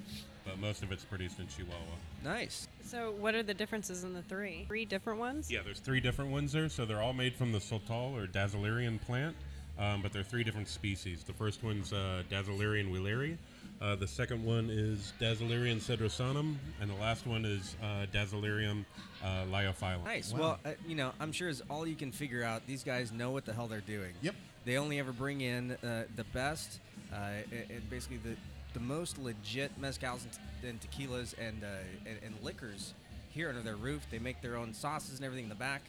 [0.46, 1.96] But most of it's produced in Chihuahua.
[2.24, 2.68] Nice.
[2.84, 4.64] So, what are the differences in the three?
[4.68, 5.50] Three different ones?
[5.50, 6.68] Yeah, there's three different ones there.
[6.68, 9.34] So they're all made from the Sotol or Dasylirion plant,
[9.78, 11.24] um, but they're three different species.
[11.24, 13.36] The first one's uh, Dasylirion wheeleri.
[13.80, 18.84] Uh, the second one is Dasylirion cedrosanum, and the last one is uh, Dasylirion
[19.22, 20.04] uh, leiophyllum.
[20.04, 20.32] Nice.
[20.32, 20.38] Wow.
[20.38, 23.30] Well, uh, you know, I'm sure as all you can figure out, these guys know
[23.30, 24.14] what the hell they're doing.
[24.22, 24.34] Yep.
[24.64, 26.80] They only ever bring in uh, the best,
[27.12, 27.16] uh,
[27.52, 28.36] and, and basically the
[28.76, 31.66] the most legit mezcals and, t- and tequilas and, uh,
[32.04, 32.92] and and liquors
[33.30, 34.06] here under their roof.
[34.10, 35.80] They make their own sauces and everything in the back.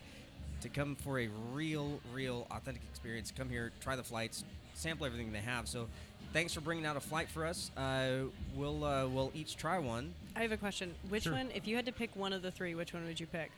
[0.61, 5.31] To come for a real, real, authentic experience, come here, try the flights, sample everything
[5.31, 5.67] they have.
[5.67, 5.87] So,
[6.33, 7.69] thanks for bringing out a flight for us.
[7.77, 10.13] Uh, we'll uh, we'll each try one.
[10.35, 10.95] I have a question.
[11.09, 11.33] Which Sure.
[11.33, 13.51] one, if you had to pick one of the three, which one would you pick?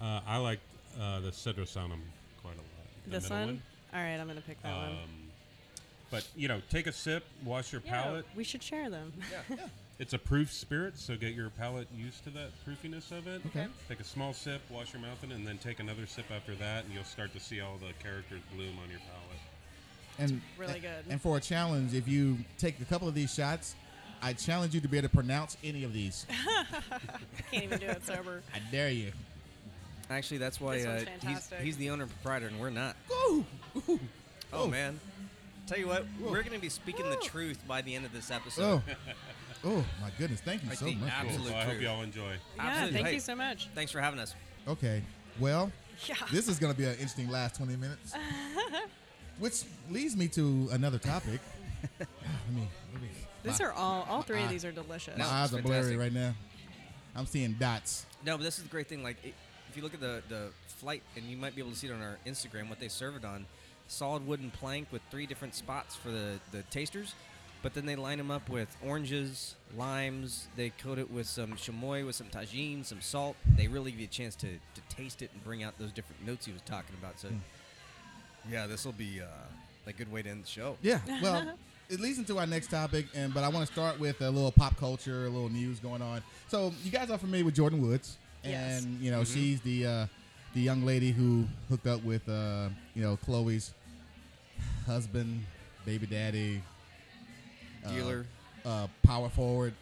[0.00, 0.60] Uh, I like
[0.98, 2.00] uh, the cedrosanum
[2.42, 2.86] quite a lot.
[3.04, 3.62] The this middle one?
[3.94, 4.96] All right, I'm going to pick that one.
[6.12, 8.26] But you know, take a sip, wash your Yeah, palate.
[8.36, 9.12] we should share them.
[9.50, 9.56] Yeah,
[9.98, 13.40] It's a proof spirit, so get your palate used to that proofiness of it.
[13.46, 13.66] Okay.
[13.88, 16.54] Take a small sip, wash your mouth in it, and then take another sip after
[16.56, 19.40] that, and you'll start to see all the characters bloom on your palate.
[20.18, 21.04] and really and- good.
[21.08, 23.74] And for a challenge, if you take a couple of these shots,
[24.22, 26.26] I challenge you to be able to pronounce any of these.
[27.52, 28.42] Can't even do it sober.
[28.54, 29.12] I dare you.
[30.10, 32.96] Actually, that's why uh, he's, he's the owner and proprietor, and we're not.
[33.10, 33.44] Ooh,
[33.88, 34.00] ooh,
[34.52, 34.66] Oh, Oh.
[34.68, 34.98] man.
[35.72, 36.30] Tell you what, Whoa.
[36.30, 38.82] we're going to be speaking the truth by the end of this episode.
[38.84, 38.94] oh,
[39.64, 40.42] oh my goodness!
[40.42, 41.10] Thank you Like so the much.
[41.22, 41.30] Cool.
[41.30, 42.32] Absolute So I hope you all enjoy.
[42.56, 42.92] Yeah, Absolutely.
[42.92, 43.14] thank Hey.
[43.14, 43.68] you so much.
[43.74, 44.34] Thanks for having us.
[44.68, 45.02] Okay,
[45.40, 45.72] well,
[46.06, 46.16] Yeah.
[46.30, 48.12] this is going to be an interesting last 20 minutes.
[49.38, 51.40] Which leads me to another topic.
[51.82, 52.04] Ah,
[52.48, 53.08] let me, let me,
[53.42, 55.16] These are all, all three of these are delicious.
[55.16, 56.34] my No, eyes are blurry right now.
[57.16, 58.04] I'm seeing dots.
[58.26, 59.02] No, but this is the great thing.
[59.02, 59.32] Like, i
[59.70, 61.92] if you look at the, the flight, and you might be able to see it
[61.92, 63.46] on our Instagram, what they serve it on
[63.88, 67.14] solid wooden plank with three different spots for the, the tasters.
[67.62, 70.48] But then they line them up with oranges, limes.
[70.56, 73.36] They coat it with some chamoy, with some Tajín, some salt.
[73.56, 76.26] They really give you a chance to, to taste it and bring out those different
[76.26, 77.20] notes he was talking about.
[77.20, 77.28] So,
[78.50, 79.26] yeah, this will be uh,
[79.86, 80.76] a good way to end the show.
[80.82, 80.98] Yeah.
[81.22, 81.52] Well,
[81.88, 84.50] it leads into our next topic, and but I want to start with a little
[84.52, 86.22] pop culture, a little news going on.
[86.48, 88.86] So you guys are familiar with Jordyn Woods, and Yes.
[89.00, 90.06] you know she's the uh,
[90.54, 93.72] the young lady who hooked up with uh, you know Khloé's
[94.86, 95.44] husband,
[95.84, 96.62] baby daddy,
[97.86, 98.26] uh, Dealer.
[98.64, 99.74] uh, power forward,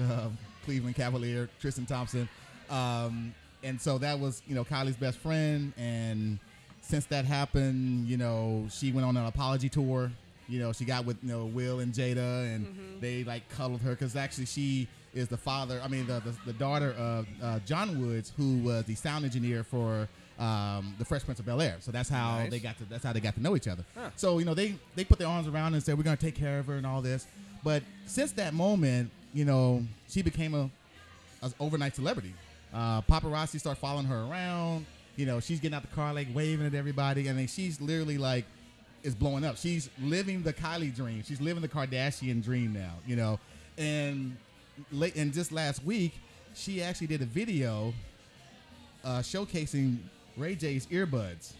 [0.00, 0.28] uh,
[0.64, 2.28] Cleveland Cavalier, Tristan Thompson.
[2.68, 5.72] Um, and so that was, you know, Kylie's best friend.
[5.76, 6.38] And
[6.80, 10.10] since that happened, you know, she went on an apology tour.
[10.48, 13.90] You know, she got with, you know, Will and Jada, and they like cuddled her
[13.90, 18.00] because actually she is the father, I mean, the, the, the daughter of uh, John
[18.00, 21.76] Woods, who was the sound engineer for um, the Fresh Prince of Bel Air.
[21.80, 22.50] So that's how Nice.
[22.50, 23.84] they got to, that's how they got to know each other.
[23.96, 24.10] Huh.
[24.16, 26.24] So, you know, they, they put their arms around her and said, we're going to
[26.24, 27.26] take care of her and all this.
[27.62, 30.70] But since that moment, you know, she became a,
[31.42, 32.32] a overnight celebrity.
[32.72, 34.86] Uh, paparazzi start following her around.
[35.16, 37.26] You know, she's getting out the car like waving at everybody.
[37.28, 38.44] and mean, she's literally like
[39.02, 39.56] is blowing up.
[39.56, 41.22] She's living the Kylie dream.
[41.26, 42.92] She's living the Kardashian dream now.
[43.06, 43.40] You know,
[43.76, 44.36] and
[44.92, 46.14] late and just last week,
[46.54, 47.92] she actually did a video
[49.04, 49.98] uh, showcasing
[50.36, 51.52] Ray J's earbuds.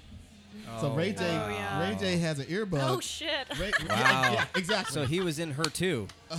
[0.81, 1.88] So Ray J, Oh, yeah.
[1.90, 2.81] Ray J has an earbud.
[2.83, 3.46] Oh, shit.
[3.59, 4.33] Ray, Wow.
[4.33, 4.92] yeah, exactly.
[4.92, 6.09] So he was in her too.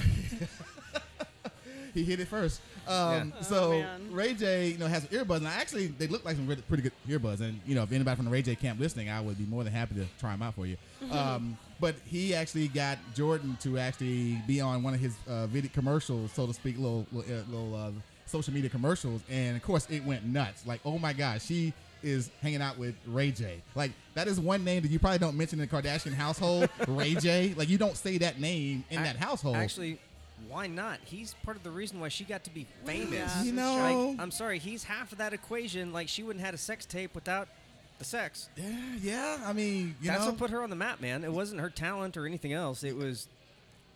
[1.93, 2.61] he hit it first.
[2.87, 3.41] Um, Yeah.
[3.41, 4.11] So Oh, man.
[4.11, 6.83] Ray J, you know, has earbuds, and I actually they look like some really, pretty
[6.83, 7.41] good earbuds.
[7.41, 9.63] And you know, if anybody from the Ray J camp listening, I would be more
[9.63, 10.77] than happy to try them out for you.
[11.11, 15.69] Um, but he actually got Jordyn to actually be on one of his uh, video
[15.73, 17.91] commercials, so to speak, little little, uh, little uh,
[18.27, 20.65] social media commercials, and of course it went nuts.
[20.65, 23.61] Like, oh my gosh, she is hanging out with Ray J.
[23.75, 26.69] Like that is one name that you probably don't mention in the Kardashian household.
[26.87, 27.53] Ray J.
[27.57, 29.55] Like you don't say that name in Ac- that household.
[29.55, 29.99] Actually,
[30.47, 30.99] why not?
[31.05, 33.11] He's part of the reason why she got to be famous.
[33.37, 35.93] Yeah, You know- Like, I'm sorry, he's half of that equation.
[35.93, 37.47] Like she wouldn't have had a sex tape without
[38.01, 38.49] the sex.
[38.57, 39.37] yeah, yeah.
[39.45, 41.23] I mean, you That's know, what put her on the map, man.
[41.23, 42.83] It wasn't her talent or anything else.
[42.83, 43.27] It was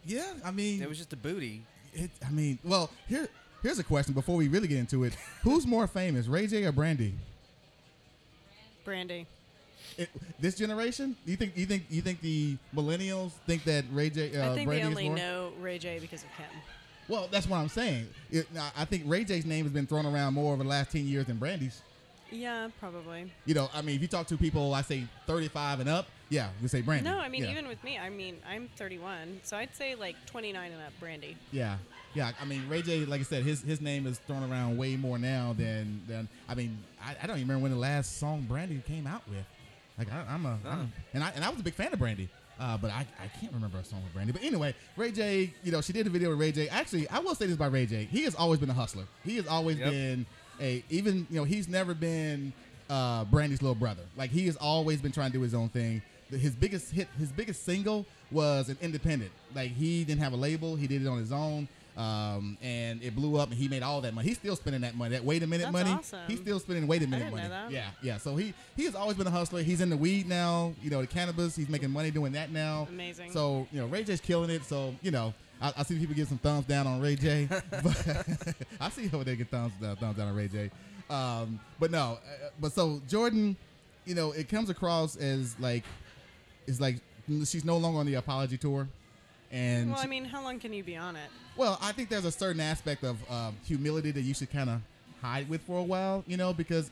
[0.05, 0.33] yeah.
[0.43, 1.63] I mean, it was just a booty.
[1.93, 3.27] It, I mean, well, here
[3.63, 5.15] here's a question before we really get into it.
[5.41, 7.15] Who's more famous, Ray J or Brandy?
[8.83, 9.25] Brandy.
[9.97, 11.15] It, this generation?
[11.25, 14.67] You think you think you think the millennials think that Ray J uh, I think
[14.67, 16.45] Brandy they only know Ray J because of Kim.
[17.07, 18.07] Well, that's what I'm saying.
[18.29, 20.91] It, I I think Ray J's name has been thrown around more over the last
[20.91, 21.81] ten years than Brandy's.
[22.31, 23.31] Yeah, probably.
[23.45, 26.49] You know, I mean, if you talk to people, I say 35 and up, yeah,
[26.61, 27.07] we say Brandy.
[27.09, 27.51] No, I mean, Yeah.
[27.51, 31.37] even with me, I mean, I'm 31, so I'd say like 29 and up, Brandy.
[31.51, 31.77] Yeah,
[32.15, 32.31] yeah.
[32.41, 35.17] I mean, Ray J, like I said, his his name is thrown around way more
[35.19, 36.27] now than than.
[36.49, 39.45] I mean, I, I don't even remember when the last song Brandy came out with.
[39.97, 41.99] Like I, I'm a, I'm a- and I and I was a big fan of
[41.99, 42.27] Brandy.
[42.57, 44.31] Uh, but I, I can't remember a song with Brandy.
[44.31, 46.69] But anyway, Ray J, you know, she did a video with Ray J.
[46.69, 48.05] Actually, I will say this about Ray J.
[48.09, 49.03] He has always been a hustler.
[49.25, 49.91] He has always Yep.
[49.91, 50.25] been
[50.59, 52.53] a even you know he's never been
[52.89, 54.03] uh, Brandy's little brother.
[54.17, 56.01] Like he has always been trying to do his own thing.
[56.29, 59.31] His biggest hit, his biggest single was an independent.
[59.53, 60.75] Like he didn't have a label.
[60.75, 61.67] He did it on his own.
[61.97, 64.27] Um, and it blew up, and he made all that money.
[64.27, 65.11] He's still spending that money.
[65.11, 65.91] That wait a minute That's money.
[65.91, 66.19] awesome.
[66.27, 67.47] He's still spending wait a minute money.
[67.69, 68.17] Yeah, yeah.
[68.17, 69.61] So he he has always been a hustler.
[69.63, 70.73] He's in the weed now.
[70.83, 71.55] You know, the cannabis.
[71.55, 72.87] He's making money doing that now.
[72.89, 73.31] Amazing.
[73.31, 74.65] So you know, Ray J's killing it.
[74.65, 77.47] So you know, I, I see people give some thumbs down on Ray J.
[77.71, 78.07] but
[78.81, 80.69] I see over there get thumbs down, thumbs down on Ray J.
[81.09, 83.55] Um, but no, uh, but so Jordyn,
[84.05, 85.83] you know, it comes across as like,
[86.67, 86.97] it's like
[87.27, 88.87] she's no longer on the apology tour.
[89.51, 91.29] And Well, I mean, how long can you be on it?
[91.55, 94.81] well, I think there's a certain aspect of um, humility that you should kind of
[95.21, 96.89] hide with for a while, you know, because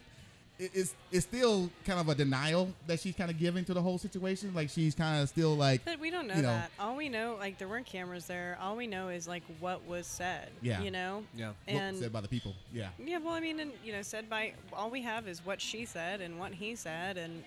[0.59, 3.97] it's it's still kind of a denial that she's kind of giving to the whole
[3.97, 4.53] situation.
[4.53, 6.47] Like she's kind of still like, But we don't know You know.
[6.49, 6.71] that.
[6.79, 8.57] All we know, like, there weren't cameras there.
[8.61, 10.49] All we know is like what was said.
[10.61, 10.81] Yeah.
[10.81, 11.23] You know.
[11.35, 11.47] Yeah.
[11.47, 12.53] what And said by the people.
[12.71, 12.89] Yeah.
[13.03, 15.85] yeah, well, I mean, and you know, said by all we have is what she
[15.85, 17.43] said and what he said and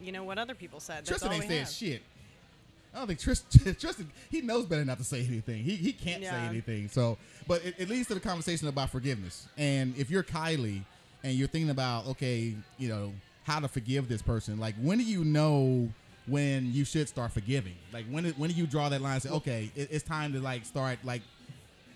[0.00, 0.98] you know what other people said.
[0.98, 2.02] That's Tristan all ain't we said shit.
[2.94, 5.64] I don't think Tristan, Tristan, he knows better not to say anything.
[5.64, 6.88] He, he can't say anything.
[6.88, 9.48] So, but it, it leads to the conversation about forgiveness.
[9.58, 10.82] And if you're Kylie
[11.24, 13.12] and you're thinking about, okay, you know,
[13.42, 15.88] how to forgive this person, like when do you know
[16.26, 17.74] when you should start forgiving?
[17.92, 20.40] Like when, when do you draw that line and say, okay, it, it's time to
[20.40, 21.22] like start like,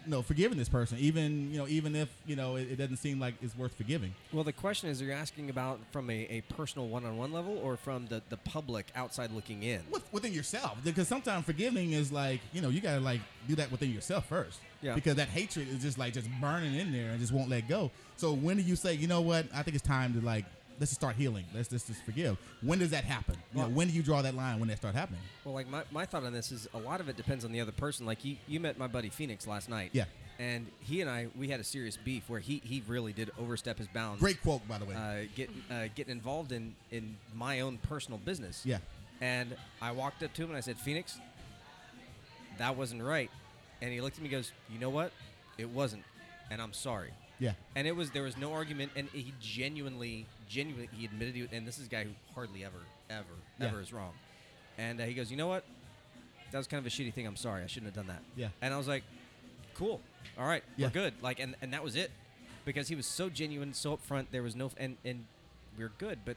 [0.09, 2.97] you know, forgiving this person, even, you know, even if, you know, it, it doesn't
[2.97, 4.15] seem like it's worth forgiving.
[4.33, 7.77] Well, the question is, are you asking about from a, a personal one-on-one level or
[7.77, 9.83] from the, the public outside looking in?
[9.91, 13.71] with, within yourself because sometimes forgiving is like you know you gotta like do that
[13.71, 14.95] within yourself first Yeah.
[14.95, 17.91] because that hatred is just like just burning in there and just won't let go
[18.17, 20.45] so when do you say you know what i think it's time to like
[20.79, 23.89] let's just start healing let's just, just forgive when does that happen you know, when
[23.89, 26.33] do you draw that line when that start happening Well, like my, my thought on
[26.33, 28.07] this is a lot of it depends on the other person.
[28.07, 29.91] Like you, you met my buddy Phoenix last night.
[29.93, 30.05] Yeah.
[30.39, 33.79] And he and I, we had a serious beef where he, he really did overstep
[33.79, 34.21] his bounds.
[34.21, 38.19] great quote by the way Uh, get, uh, getting involved in, in my own personal
[38.19, 38.63] business.
[38.65, 38.79] yeah
[39.21, 41.19] And I walked up to him and I said, Phoenix,
[42.59, 43.31] that wasn't right.
[43.81, 45.13] And he looked at me and goes, You know what?
[45.57, 46.05] It wasn't.
[46.51, 47.11] And I'm sorry.
[47.39, 51.49] Yeah And it was there was no argument, and he genuinely, genuinely, he admitted he.
[51.57, 52.79] And this is a guy who hardly ever,
[53.11, 53.25] ever,
[53.59, 53.67] Yeah.
[53.69, 54.13] ever is wrong.
[54.77, 55.65] And uh, he goes, you know what?
[56.53, 57.27] That was kind of a shitty thing.
[57.27, 57.63] I'm sorry.
[57.63, 58.23] I shouldn't have done that.
[58.37, 58.49] Yeah.
[58.63, 59.03] And I was like,
[59.75, 60.01] cool.
[60.39, 60.87] All right, Yeah.
[60.87, 61.15] we're good.
[61.23, 62.11] Like, and and that was it,
[62.65, 64.27] because he was so genuine, so upfront.
[64.31, 65.25] There was no, and and
[65.77, 66.21] we're good.
[66.25, 66.37] But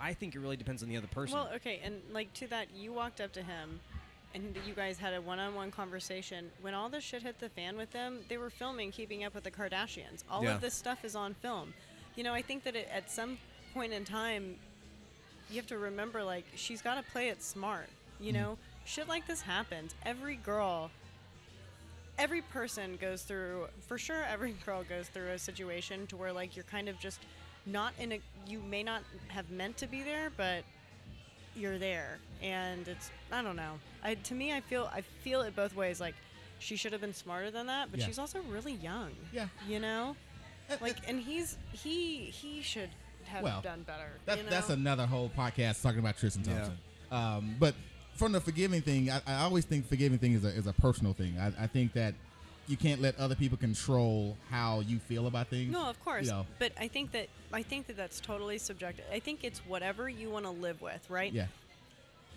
[0.00, 1.36] I think it really depends on the other person.
[1.38, 3.78] Well, okay, and like to that, you walked up to him,
[4.34, 6.50] and you guys had a one-on-one conversation.
[6.60, 9.44] When all this shit hit the fan with them, they were filming Keeping Up with
[9.44, 10.24] the Kardashians.
[10.30, 10.54] All Yeah.
[10.54, 11.74] of this stuff is on film.
[12.16, 13.38] You know, I think that it, at some
[13.74, 14.56] point in time,
[15.50, 17.88] you have to remember, like, she's got to play it smart.
[18.20, 18.42] You mm-hmm.
[18.42, 19.94] know, shit like this happens.
[20.04, 20.90] Every girl.
[22.18, 26.56] Every person goes through, for sure, every girl goes through a situation to where, like,
[26.56, 27.20] you're kind of just
[27.66, 30.64] not in a, you may not have meant to be there, but
[31.54, 33.72] you're there and it's i don't know
[34.02, 36.14] i to me i feel i feel it both ways like
[36.58, 38.06] she should have been smarter than that but Yeah.
[38.06, 39.48] she's also really young Yeah.
[39.68, 40.16] you know
[40.70, 42.88] Uh, like and he's he he should
[43.24, 44.50] have Well, done better That, you know?
[44.50, 46.52] That's another whole podcast talking about Tristan Yeah.
[46.54, 46.78] Thompson.
[47.10, 47.74] Um, but
[48.14, 51.12] from the forgiving thing, I, I always think forgiving thing is a, is a personal
[51.14, 51.36] thing.
[51.38, 52.14] I, I think that
[52.68, 55.70] you can't let other people control how you feel about things.
[55.72, 59.04] no of course You know, but i think that i think that that's totally subjective
[59.12, 61.46] i think it's whatever you want to live with right yeah.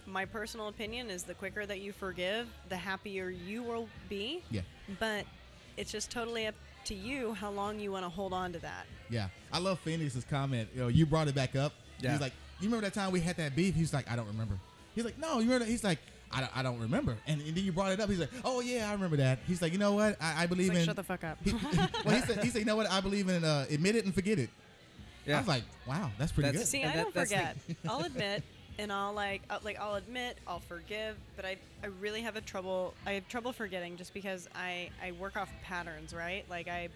[0.07, 4.61] my personal opinion is the quicker that you forgive the happier you will be Yeah.
[4.99, 5.25] but
[5.77, 6.55] it's just totally up
[6.85, 10.23] to you how long you want to hold on to that Yeah, I love Phoenix's
[10.23, 10.69] comment.
[10.73, 11.73] You know, you brought it back up.
[12.01, 12.11] Yeah.
[12.11, 13.75] He's like, you remember that time we had that beef?
[13.75, 14.55] He's like, I don't remember.
[14.95, 15.65] He's like, no, you remember?
[15.65, 15.69] That?
[15.71, 15.99] He's like,
[16.35, 17.15] I don't, I don't remember.
[17.27, 18.09] And, and then you brought it up.
[18.09, 19.39] He's like, oh yeah, I remember that.
[19.47, 20.17] He's like, you know what?
[20.21, 20.85] I, I believe like, in.
[20.85, 21.51] shut the fuck up he,
[22.05, 22.89] well, he said, he said, you know what?
[22.91, 24.49] I believe in uh, admit it and forget it.
[25.25, 25.35] yeah.
[25.37, 26.67] I was like, wow, that's pretty That's- good.
[26.69, 27.57] See, And I that- don't that's the- forget.
[27.89, 28.43] I'll admit,
[28.77, 32.41] and I'll like, I'll, like I'll admit, I'll forgive, but I, I really have a
[32.41, 32.93] trouble.
[33.05, 36.43] I have trouble forgetting just because I, I work off patterns, right?
[36.49, 36.89] Like I,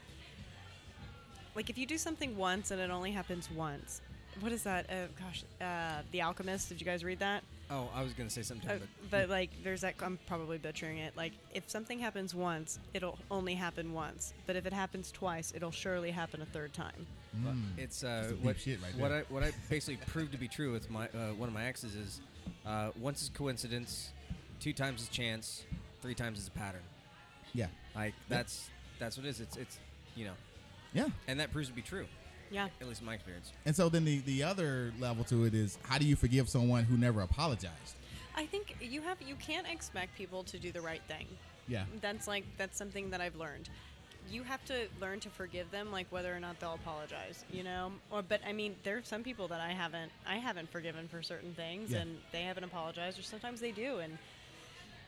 [1.56, 4.02] like if you do something once and it only happens once,
[4.42, 4.90] what is that?
[4.90, 6.70] Uh, gosh, uh, The Alchemist.
[6.70, 7.44] Did you guys read that?
[7.72, 9.96] Oh, I was gonna say something, Uh, but but like, there's that.
[10.02, 11.16] I'm probably butchering it.
[11.16, 14.34] Like, if something happens once, it'll only happen once.
[14.46, 17.08] But if it happens twice, it'll surely happen a third time.
[17.38, 17.64] Mm.
[17.78, 19.12] It's uh, what shit right what.
[19.12, 21.96] I what I basically proved to be true with my uh, one of my exes
[21.96, 22.22] is
[22.66, 24.12] uh, once is coincidence,
[24.60, 25.64] two times is chance,
[26.02, 26.82] three times is a pattern.
[27.54, 29.40] Yeah, Like that's that's what it is.
[29.40, 29.80] It's it's
[30.16, 30.34] you know,
[30.94, 31.08] yeah.
[31.28, 32.06] and that proves to be true,
[32.52, 32.68] Yeah.
[32.82, 33.52] at least in my experience.
[33.66, 36.84] And so then the the other level to it is, how do you forgive someone
[36.84, 37.96] who never apologized?
[38.36, 41.28] I think you have you can't expect people to do the right thing.
[41.68, 41.86] Yeah.
[42.02, 43.70] That's like that's something that I've learned.
[44.32, 47.44] You have to learn to forgive them, like whether or not they'll apologize.
[47.52, 50.72] You know, or but I mean, there are some people that I haven't I haven't
[50.72, 52.00] forgiven for certain things, Yeah.
[52.00, 54.18] and they haven't apologized, or sometimes they do, and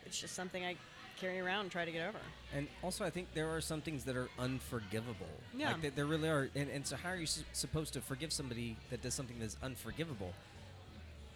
[0.06, 0.76] it's just something I
[1.20, 2.18] carry around and try to get over.
[2.56, 5.28] And also, I think there are some things that are unforgivable.
[5.56, 5.72] Yeah.
[5.74, 6.50] Like, there- really are.
[6.56, 9.58] And, and so, how are you s- supposed to forgive somebody that does something that's
[9.64, 10.34] unforgivable?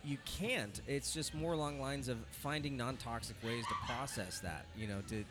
[0.04, 0.80] You can't.
[0.88, 4.66] It's just more along lines of finding non-toxic ways to process that.
[4.78, 5.24] You know, to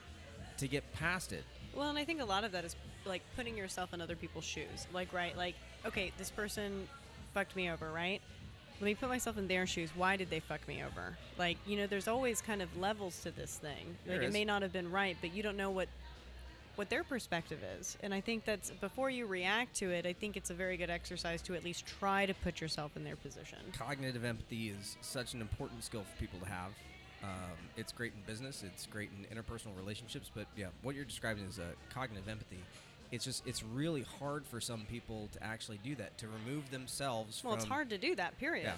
[0.59, 1.45] to get past it.
[1.75, 2.75] Well, and I think a lot of that is
[3.05, 4.87] like putting yourself in other people's shoes.
[4.93, 6.89] Like, right, like, okay, this person
[7.35, 8.21] fucked me over, right?
[8.81, 9.91] Let me put myself in their shoes.
[9.95, 11.17] Why did they fuck me over?
[11.39, 13.97] Like, you know, there's always kind of levels to this thing.
[14.05, 14.33] There Like, it is.
[14.33, 15.89] may not have been right, but you don't know what
[16.77, 17.97] what their perspective is.
[18.03, 20.91] And I think that's before you react to it, I think it's a very good
[20.91, 23.59] exercise to at least try to put yourself in their position.
[23.79, 26.71] Cognitive empathy is such an important skill for people to have.
[27.23, 27.31] Um,
[27.77, 28.65] it's great in business.
[28.67, 30.33] It's great in interpersonal relationships.
[30.35, 31.63] But yeah, what you're describing is uh,
[31.95, 32.59] cognitive empathy.
[33.15, 37.43] It's just it's really hard for some people to actually do that to remove themselves
[37.45, 37.61] Well, from.
[37.61, 38.65] it's hard to do that, period.
[38.65, 38.75] Yeah.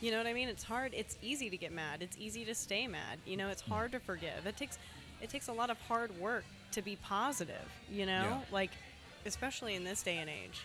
[0.00, 0.48] You know what I mean?
[0.48, 0.92] It's hard.
[0.94, 2.00] It's easy to get mad.
[2.02, 3.18] It's easy to stay mad.
[3.26, 4.46] You know, it's hard to forgive.
[4.46, 4.78] It takes
[5.20, 8.22] it takes a lot of hard work to be positive, you know?
[8.22, 8.40] Yeah.
[8.52, 8.70] Like
[9.26, 10.60] especially in this day and age.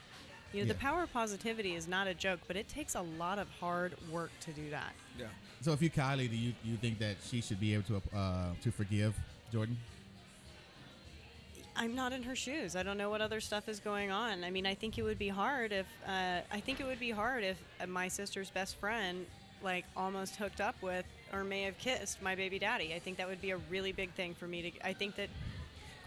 [0.54, 0.74] You know, Yeah.
[0.74, 3.96] the power of positivity is not a joke, but it takes a lot of hard
[4.12, 4.94] work to do that.
[5.20, 5.26] Yeah.
[5.62, 8.54] So if you Kylie, do you you think that she should be able to uh,
[8.62, 9.16] to forgive
[9.52, 9.76] Jordyn?
[11.78, 12.76] I'm not in her shoes.
[12.76, 14.44] I don't know what other stuff is going on.
[14.44, 17.12] I mean, I think it would be hard if uh, I think it would be
[17.12, 19.26] hard if uh, my sister's best friend
[19.64, 22.94] like almost hooked up with or may have kissed my baby daddy.
[22.96, 24.88] I think that would be a really big thing for me to.
[24.88, 25.30] I think that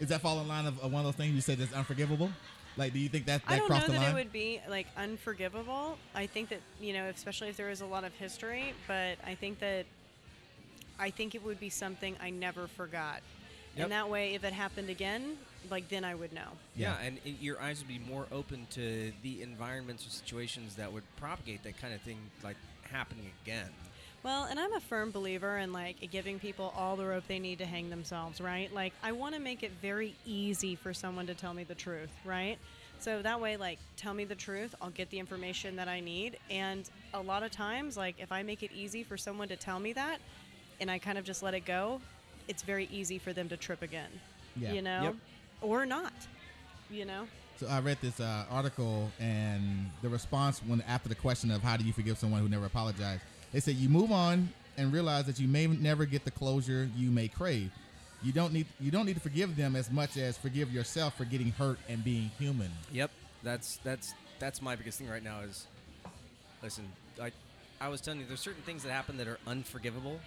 [0.00, 2.30] Is that fall in line of, of one of those things you said that's unforgivable?
[2.76, 4.10] Like, do you think that I don't know that line?
[4.10, 5.98] it would be like unforgivable.
[6.14, 9.36] I think that you know, especially if there is a lot of history, but I
[9.36, 9.86] think that
[10.98, 13.20] I think it would be something I never forgot.
[13.76, 13.84] Yep.
[13.84, 15.36] And that way, if it happened again,
[15.70, 16.48] like then I would know.
[16.76, 17.06] Yeah, Yeah.
[17.06, 21.04] and it, your eyes would be more open to the environments or situations that would
[21.16, 23.68] propagate that kind of thing, like happening again.
[24.22, 27.58] Well, and I'm a firm believer in like giving people all the rope they need
[27.60, 28.72] to hang themselves, right?
[28.74, 32.10] Like I want to make it very easy for someone to tell me the truth,
[32.24, 32.58] right?
[32.98, 36.36] So that way like tell me the truth, I'll get the information that I need,
[36.50, 39.80] and a lot of times like if I make it easy for someone to tell
[39.80, 40.18] me that
[40.80, 42.00] and I kind of just let it go,
[42.50, 44.10] it's very easy for them to trip again.
[44.56, 44.72] Yeah.
[44.72, 45.02] You know?
[45.04, 45.14] Yep.
[45.62, 46.12] Or not.
[46.90, 47.28] You know?
[47.56, 51.76] So I read this uh, article, and the response when after the question of how
[51.76, 53.22] do you forgive someone who never apologized,
[53.52, 57.10] they said you move on and realize that you may never get the closure you
[57.10, 57.70] may crave.
[58.22, 61.24] You don't need you don't need to forgive them as much as forgive yourself for
[61.24, 62.70] getting hurt and being human.
[62.92, 63.10] Yep,
[63.42, 65.40] that's that's that's my biggest thing right now.
[65.40, 65.66] Is
[66.62, 66.84] listen,
[67.22, 67.30] I
[67.80, 70.20] I was telling you, there's certain things that happen that are unforgivable.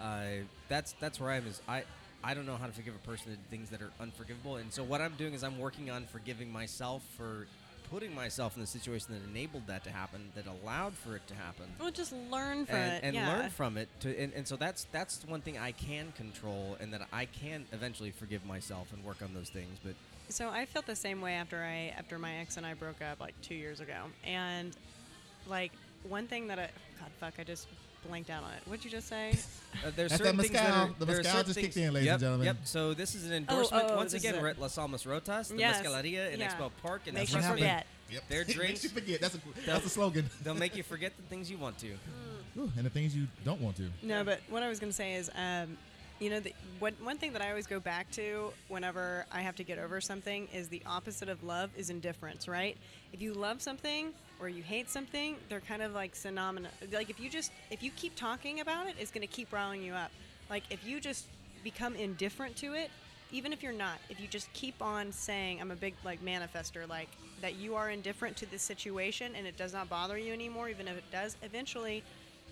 [0.00, 1.46] Uh, that's that's where I am.
[1.46, 1.84] Is I
[2.22, 4.82] I don't know how to forgive a person that things that are unforgivable, and so
[4.82, 7.46] what I'm doing is I'm working on forgiving myself for
[7.90, 11.34] putting myself in the situation that enabled that to happen, that allowed for it to
[11.34, 11.66] happen.
[11.78, 13.00] Well, just learn from and, it.
[13.04, 13.28] and yeah.
[13.28, 16.92] learn from it to and, and so that's that's one thing I can control and
[16.92, 19.94] that I can eventually forgive myself and work on those things but
[20.28, 23.20] So I felt the same way after I after my ex and I broke up
[23.20, 24.76] like two years ago, and
[25.46, 25.72] like
[26.08, 26.68] one thing that I
[27.00, 27.68] God fuck I just
[28.06, 28.60] blanked out on it.
[28.66, 29.34] What'd you just say?
[29.84, 30.82] Uh, there's That's certain that things that mezcal.
[30.84, 32.46] are, The there are mezcal certain just kicked in, ladies yep, and gentlemen.
[32.46, 32.56] Yep.
[32.64, 34.36] So this is an endorsement oh, once this again.
[34.36, 35.82] is We're at Las Almas Rotas, the Yes.
[35.86, 36.50] Mezcaleria in Yeah.
[36.50, 37.84] Expo Park, and Make that's you what what happened.
[37.84, 37.86] forget.
[38.10, 38.28] Yep.
[38.30, 39.20] Their It makes drinks- you forget.
[39.20, 40.30] That's a that's a slogan.
[40.42, 41.88] They'll make you forget the things you want to.
[42.58, 43.90] Ooh, and the things you don't want to.
[44.02, 45.76] No, but what I was gonna say is, um,
[46.18, 49.56] you know, the, what one thing that I always go back to whenever I have
[49.56, 52.78] to get over something is the opposite of love is indifference, right?
[53.12, 56.72] If you love something or you hate something, they're kind of like synonymous.
[56.92, 59.92] Like if you just if you keep talking about it, it's gonna keep riling you
[59.92, 60.10] up.
[60.50, 61.26] Like if you just
[61.64, 62.90] become indifferent to it,
[63.32, 66.88] even if you're not, if you just keep on saying, I'm a big like manifester,
[66.88, 67.08] like
[67.40, 70.88] that you are indifferent to the situation and it does not bother you anymore, even
[70.88, 72.02] if it does, eventually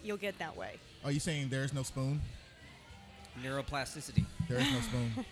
[0.02, 0.74] you'll get that way.
[1.04, 2.20] Are you saying there is no spoon?
[3.42, 4.24] Neuroplasticity.
[4.48, 5.24] There is no spoon.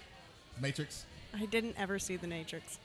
[0.61, 1.07] Matrix.
[1.35, 2.79] I didn't ever see The Matrix.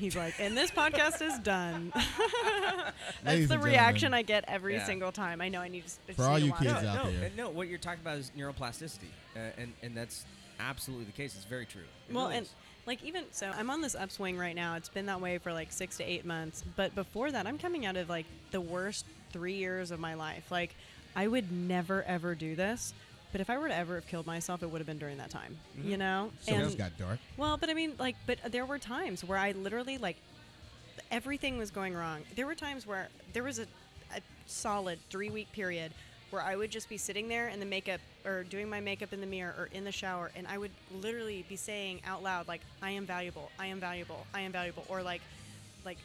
[0.00, 1.92] He's like, and this podcast is done.
[1.94, 2.94] That's
[3.24, 4.86] Ladies the and reaction gentlemen, I get every Yeah.
[4.86, 5.40] single time.
[5.40, 5.92] I know I need to.
[6.04, 6.86] I just For all need to you watch kids it.
[6.86, 7.30] out no, there.
[7.36, 7.50] no.
[7.50, 10.24] What you're talking about is neuroplasticity, uh, and and that's
[10.58, 11.34] absolutely the case.
[11.36, 11.82] It's very true.
[12.08, 12.52] It Well, really and is.
[12.86, 14.74] like even so, I'm on this upswing right now.
[14.76, 16.64] It's been that way for like six to eight months.
[16.76, 20.50] But before that, I'm coming out of like the worst three years of my life.
[20.50, 20.74] Like,
[21.14, 22.94] I would never ever do this.
[23.32, 25.30] But if I were to ever have killed myself, it would have been during that
[25.30, 25.56] time.
[25.78, 25.90] Mm-hmm.
[25.90, 26.32] You know.
[26.40, 27.18] So it just got dark.
[27.36, 30.16] Well, but I mean, like, but there were times where I literally like
[31.10, 32.22] everything was going wrong.
[32.36, 33.66] There were times where there was a,
[34.14, 35.92] a solid three week period
[36.30, 39.20] where I would just be sitting there in the makeup or doing my makeup in
[39.20, 40.70] the mirror or in the shower, and I would
[41.00, 43.50] literally be saying out loud like, "I am valuable.
[43.58, 44.26] I am valuable.
[44.34, 45.22] I am valuable," or like,
[45.84, 45.98] like.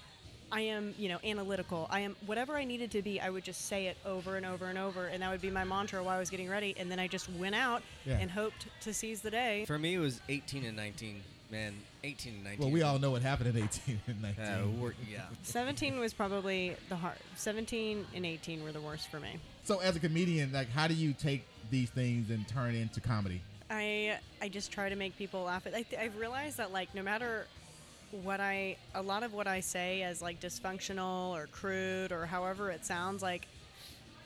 [0.52, 1.88] I am, you know, analytical.
[1.89, 3.20] I am whatever I needed to be.
[3.20, 5.64] I would just say it over and over and over, and that would be my
[5.64, 6.76] mantra while I was getting ready.
[6.80, 8.18] And then I just went out Yeah.
[8.20, 9.66] and hoped to seize the day.
[9.66, 11.22] For me, it was 18 and 19.
[11.52, 11.74] Man,
[12.04, 12.60] 18 and 19.
[12.60, 14.46] Well, we all know what happened in 18 and 19.
[14.46, 15.22] Uh, yeah.
[15.43, 17.18] 17 was probably the hard.
[17.36, 19.39] 17 and 18 were the worst for me.
[19.64, 23.00] so, as a comedian, like, how do you take these things and turn it into
[23.00, 23.41] comedy?
[23.70, 25.66] I I just try to make people laugh.
[25.68, 27.48] I th- I've realized that like no matter
[28.12, 32.72] what I a lot of what I say as like dysfunctional or crude or however
[32.72, 33.47] it sounds like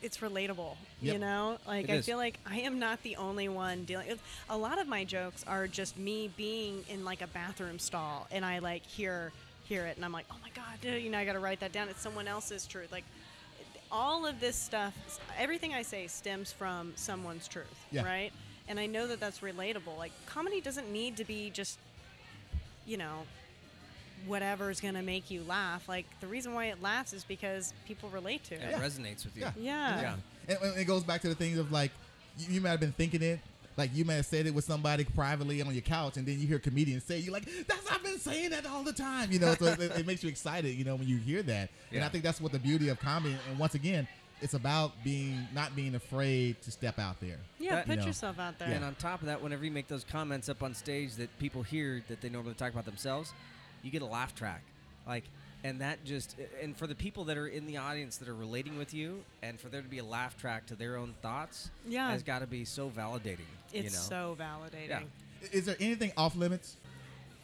[0.02, 0.76] it's relatable.
[1.02, 2.06] You know, like It I is.
[2.06, 4.08] feel like I am not the only one dealing.
[4.08, 8.26] with A lot of my jokes are just me being in like a bathroom stall
[8.30, 9.32] and I like hear
[9.64, 11.60] hear it and I'm like, oh my god, dude, you know, I got to write
[11.60, 11.88] that down.
[11.88, 12.90] It's someone else's truth.
[12.90, 13.04] Like
[13.92, 14.94] all of this stuff,
[15.38, 18.04] everything I say stems from someone's truth, Yeah.
[18.04, 18.32] right?
[18.68, 19.98] And I know that that's relatable.
[19.98, 21.78] Like comedy doesn't need to be just,
[22.86, 23.26] you know,
[24.26, 25.88] whatever's gonna make you laugh.
[25.88, 28.74] Like the reason why it laughs is because people relate to It it.
[28.76, 29.42] resonates with you.
[29.42, 29.52] Yeah.
[29.58, 30.00] Yeah.
[30.00, 30.14] Yeah.
[30.48, 31.90] And, and it goes back to the things of like,
[32.38, 33.40] you, you might have been thinking it,
[33.76, 36.46] like you might have said it with somebody privately on your couch, and then you
[36.46, 39.54] hear comedians say, "You're like that's I've been saying that all the time," you know.
[39.54, 41.70] So it, it makes you excited, you know, when you hear that.
[41.92, 43.36] And I think that's what the beauty of comedy.
[43.48, 44.06] And once again,
[44.42, 47.38] it's about being not being afraid to step out there.
[47.58, 48.06] Yeah, That- put You know.
[48.08, 48.68] yourself out there.
[48.68, 51.62] And on top of that, whenever you make those comments up on stage that people
[51.62, 53.32] hear that they normally talk about themselves,
[53.82, 54.62] you get a laugh track.
[55.06, 55.24] Like,
[55.62, 58.78] and that just, and for the people that are in the audience that are relating
[58.78, 62.10] with you, and for there to be a laugh track to their own thoughts, Yeah.
[62.10, 63.40] has got to be so validating.
[63.72, 63.88] It's you know?
[63.90, 64.88] so validating.
[64.88, 65.02] Yeah.
[65.52, 66.76] Is there anything off limits?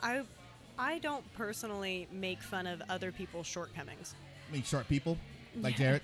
[0.02, 0.22] I
[0.78, 4.14] I don't personally make fun of other people's shortcomings.
[4.48, 5.16] I mean, short people
[5.62, 6.02] like Jared.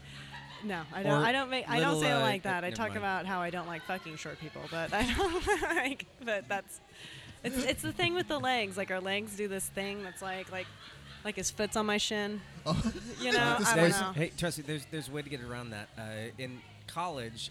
[0.64, 1.22] No, I don't.
[1.22, 1.68] Or I don't make.
[1.68, 2.64] I don't little, say it uh, like uh, that.
[2.64, 2.98] I talk mind.
[2.98, 6.06] about how I don't like fucking short people, but I don't like.
[6.24, 6.80] But that's.
[7.44, 8.76] It's it's the thing with the legs.
[8.76, 10.66] Like our legs do this thing that's like like,
[11.24, 12.40] like his foot's on my shin.
[12.64, 12.80] Oh.
[13.20, 14.12] You know, I don't know.
[14.14, 15.88] Hey, trust me, there's there's a way to get around that.
[15.98, 16.02] Uh,
[16.38, 17.50] in college,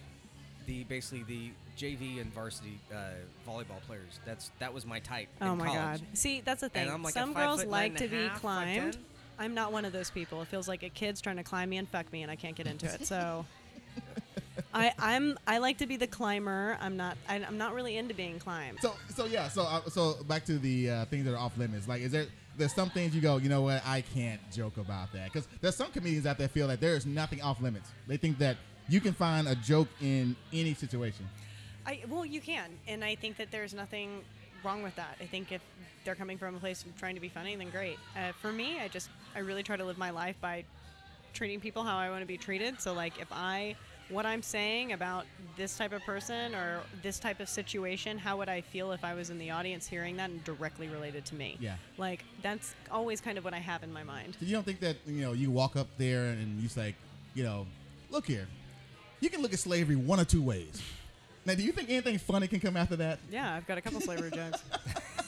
[0.65, 3.11] the basically the JV and varsity uh,
[3.47, 4.19] volleyball players.
[4.25, 5.27] That's that was my type.
[5.41, 5.99] Oh in my college.
[5.99, 6.01] god.
[6.13, 6.89] See, that's the thing.
[6.89, 8.93] I'm like Some girls like to be half, climbed.
[8.93, 9.01] ten.
[9.39, 10.41] I'm not one of those people.
[10.41, 12.55] It feels like a kid's trying to climb me and fuck me, and I can't
[12.55, 13.07] get into it.
[13.07, 13.45] So,
[14.73, 16.77] I I'm I like to be the climber.
[16.79, 17.17] I'm not.
[17.27, 18.79] I, I'm not really into being climbed.
[18.81, 19.47] So so yeah.
[19.47, 21.87] So uh, so back to the uh, things that are off limits.
[21.87, 23.81] Like, is there there's some things you go, you know what?
[23.85, 27.05] I can't joke about that because there's some comedians out there feel that there is
[27.05, 27.89] nothing off limits.
[28.07, 28.57] They think that
[28.89, 31.27] you can find a joke in any situation.
[31.85, 34.21] I well, you can, and I think that there's nothing
[34.63, 35.17] wrong with that.
[35.19, 35.61] I think if
[36.05, 37.97] they're coming from a place of trying to be funny, then great.
[38.15, 40.63] Uh, for me, I just I really try to live my life by
[41.33, 42.81] treating people how I want to be treated.
[42.81, 43.75] So like if I
[44.11, 45.25] what I'm saying about
[45.57, 49.13] this type of person or this type of situation, how would I feel if I
[49.13, 51.57] was in the audience hearing that and directly related to me?
[51.59, 51.75] Yeah.
[51.97, 54.35] Like that's always kind of what I have in my mind.
[54.39, 56.95] So you don't think that you know you walk up there and you say,
[57.33, 57.65] you know,
[58.09, 58.47] look here,
[59.19, 60.81] you can look at slavery one or two ways.
[61.43, 63.17] Now, do you think anything funny can come after that?
[63.31, 64.61] Yeah, I've got a couple slavery jokes.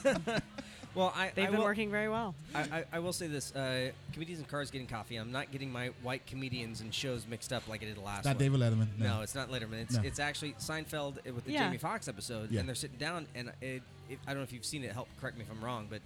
[0.95, 2.35] Well, I They've I been will, working very well.
[2.53, 5.15] I, I, I will say this: uh, comedians in cars getting coffee.
[5.15, 8.19] I'm not getting my white comedians and shows mixed up like I did the last
[8.19, 8.39] It's not one.
[8.39, 8.99] David Letterman.
[8.99, 9.81] No, it's not Letterman.
[9.81, 10.01] It's No.
[10.03, 11.65] it's actually Seinfeld with the Yeah.
[11.65, 12.59] Jamie Foxx episode, Yeah.
[12.59, 14.91] and they're sitting down, and it, it, I don't know if you've seen it.
[14.91, 16.01] Help correct me if I'm wrong, but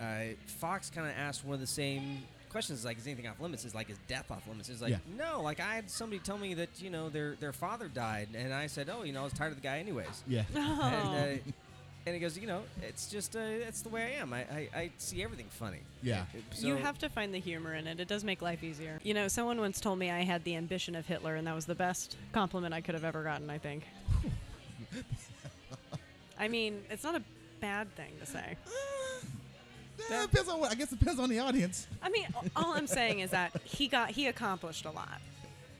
[0.00, 2.18] uh, Foxx kind of asked one of the same
[2.48, 4.98] questions, like, "Is anything off limits?" Is like, "Is death off limits?" is like, Yeah.
[5.16, 5.40] no.
[5.42, 8.66] Like, I had somebody tell me that you know their their father died, and I
[8.68, 10.44] said, "Oh, you know, I was tired of the guy anyways." Yeah.
[10.54, 10.58] Oh.
[10.60, 11.42] And, uh,
[12.04, 14.32] and he goes, you know, it's just uh, it's the way I am.
[14.32, 15.80] I, I, I see everything funny.
[16.02, 16.24] Yeah.
[16.52, 18.00] So, you have to find the humor in it.
[18.00, 18.98] It does make life easier.
[19.04, 21.66] You know, someone once told me I had the ambition of Hitler, and that was
[21.66, 23.84] the best compliment I could have ever gotten, I think.
[26.38, 27.22] I mean, it's not a
[27.60, 28.56] bad thing to say.
[30.10, 30.72] Yeah, it depends on what.
[30.72, 31.86] I guess it depends on the audience.
[32.02, 32.26] I mean,
[32.56, 35.20] all I'm saying is that he got he accomplished a lot.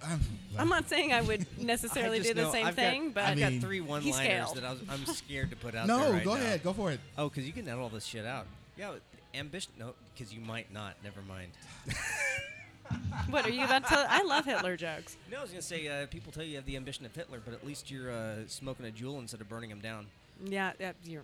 [0.04, 0.20] I'm,
[0.58, 3.24] I'm not saying I would necessarily just do the know same I've thing, got, but
[3.24, 5.98] I've mean, got three one-liners that I was, I'm scared to put out there.
[5.98, 6.40] no, right go now.
[6.40, 7.00] ahead, go for it.
[7.16, 8.46] Oh, because you can edit all this shit out.
[8.76, 8.92] Yeah,
[9.34, 9.72] ambition.
[9.78, 10.94] No, because you might not.
[11.04, 11.50] Never mind.
[13.30, 14.06] what are you about to?
[14.08, 15.16] I love Hitler jokes.
[15.30, 17.40] No, I was gonna say uh, people tell you you have the ambition of Hitler,
[17.44, 20.06] but at least you're uh, smoking a jewel instead of burning him down.
[20.44, 21.22] Yeah, yeah you're,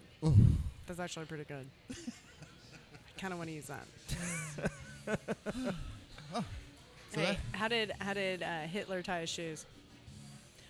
[0.87, 1.67] that's actually pretty good.
[1.91, 5.25] I kind of want to use that.
[7.15, 9.65] So hey, that- how did how did uh, Hitler tie his shoes?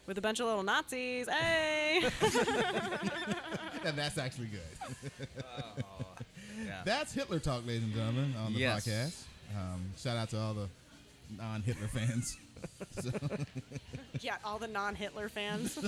[0.07, 1.28] With a bunch of little Nazis.
[1.28, 2.01] Hey.
[3.84, 5.28] and that's actually good.
[6.64, 6.80] Yeah.
[6.84, 8.86] That's Hitler talk, ladies and gentlemen, on the Yes.
[8.86, 9.22] podcast.
[9.57, 10.68] Um, shout out to all the
[11.36, 12.36] non-Hitler fans.
[13.01, 13.11] So,
[14.20, 15.78] Yeah, all the non-Hitler fans.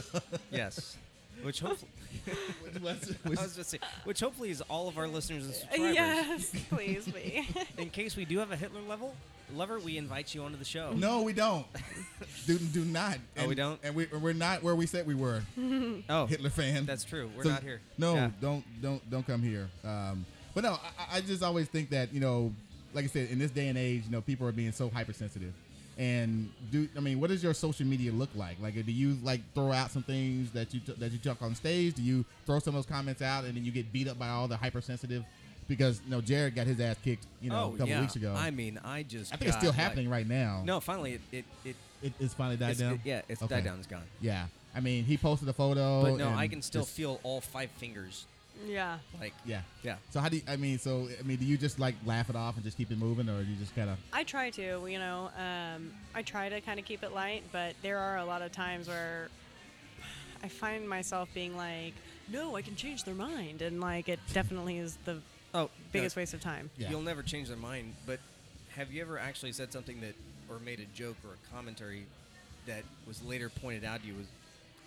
[0.51, 0.97] Yes.
[1.43, 1.91] Which hopefully,
[2.77, 5.95] I was just saying, which hopefully is all of our listeners and subscribers.
[5.95, 7.49] yes, please be.
[7.79, 9.15] In case we do have a Hitler level
[9.55, 10.93] lover, we invite you onto the show.
[10.93, 11.67] no, we don't.
[12.47, 13.19] do do not.
[13.39, 13.81] Oh, we don't?
[13.83, 15.43] And we we're not where we said we were.
[16.09, 16.85] Oh, Hitler fan.
[16.87, 17.31] that's true.
[17.37, 17.81] We're So, not here.
[17.99, 18.31] No, Yeah.
[18.41, 19.69] don't don't don't come here.
[19.85, 20.25] Um,
[20.55, 22.53] but no, I, I just always think that you know,
[22.93, 25.53] like I said, in this day and age, you know, people are being so hypersensitive.
[25.99, 28.57] And do I mean, what does your social media look like?
[28.61, 31.55] Like, do you like throw out some things that you t- that you talk on
[31.55, 31.95] stage?
[31.95, 34.29] Do you throw some of those comments out and then you get beat up by
[34.29, 35.25] all the hypersensitive?
[35.69, 38.01] Because you know, Jared got his ass kicked, you know, oh, a couple yeah.
[38.01, 38.35] weeks ago.
[38.37, 39.33] I mean, I just.
[39.33, 40.63] I think it's still like- happening right now.
[40.65, 42.95] No, finally, it it, it it, it's finally died it's, down.
[42.95, 43.57] it- yeah, it's Okay.
[43.57, 43.79] died down.
[43.79, 44.03] It's gone.
[44.21, 46.03] Yeah, I mean, he posted a photo.
[46.03, 48.25] But no, I can still feel all five fingers.
[48.67, 48.99] Yeah.
[49.21, 49.63] Like, Yeah.
[49.83, 49.97] yeah.
[50.11, 50.79] So how do you, I mean?
[50.79, 53.29] So I mean, do you just like laugh it off and just keep it moving,
[53.29, 53.99] or do you just kind of?
[54.13, 57.75] I try to, you know, um, I try to kind of keep it light, but
[57.83, 59.29] there are a lot of times where
[60.43, 61.95] I find myself being like,
[62.31, 63.63] no, I can change their mind.
[63.63, 65.19] And like, it definitely is the
[65.53, 66.71] Oh, biggest no, waste of time.
[66.79, 66.91] Yeah.
[66.91, 67.95] You'll never change their mind.
[68.07, 68.21] But
[68.77, 70.15] have you ever actually said something that,
[70.49, 72.07] or made a joke or a commentary
[72.67, 74.27] that was later pointed out to you was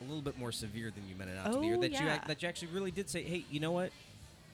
[0.02, 1.92] a little bit more severe than you meant it out to be, or Oh, that
[1.92, 2.16] you yeah.
[2.16, 3.92] ac- that you actually really did say, hey, you know what,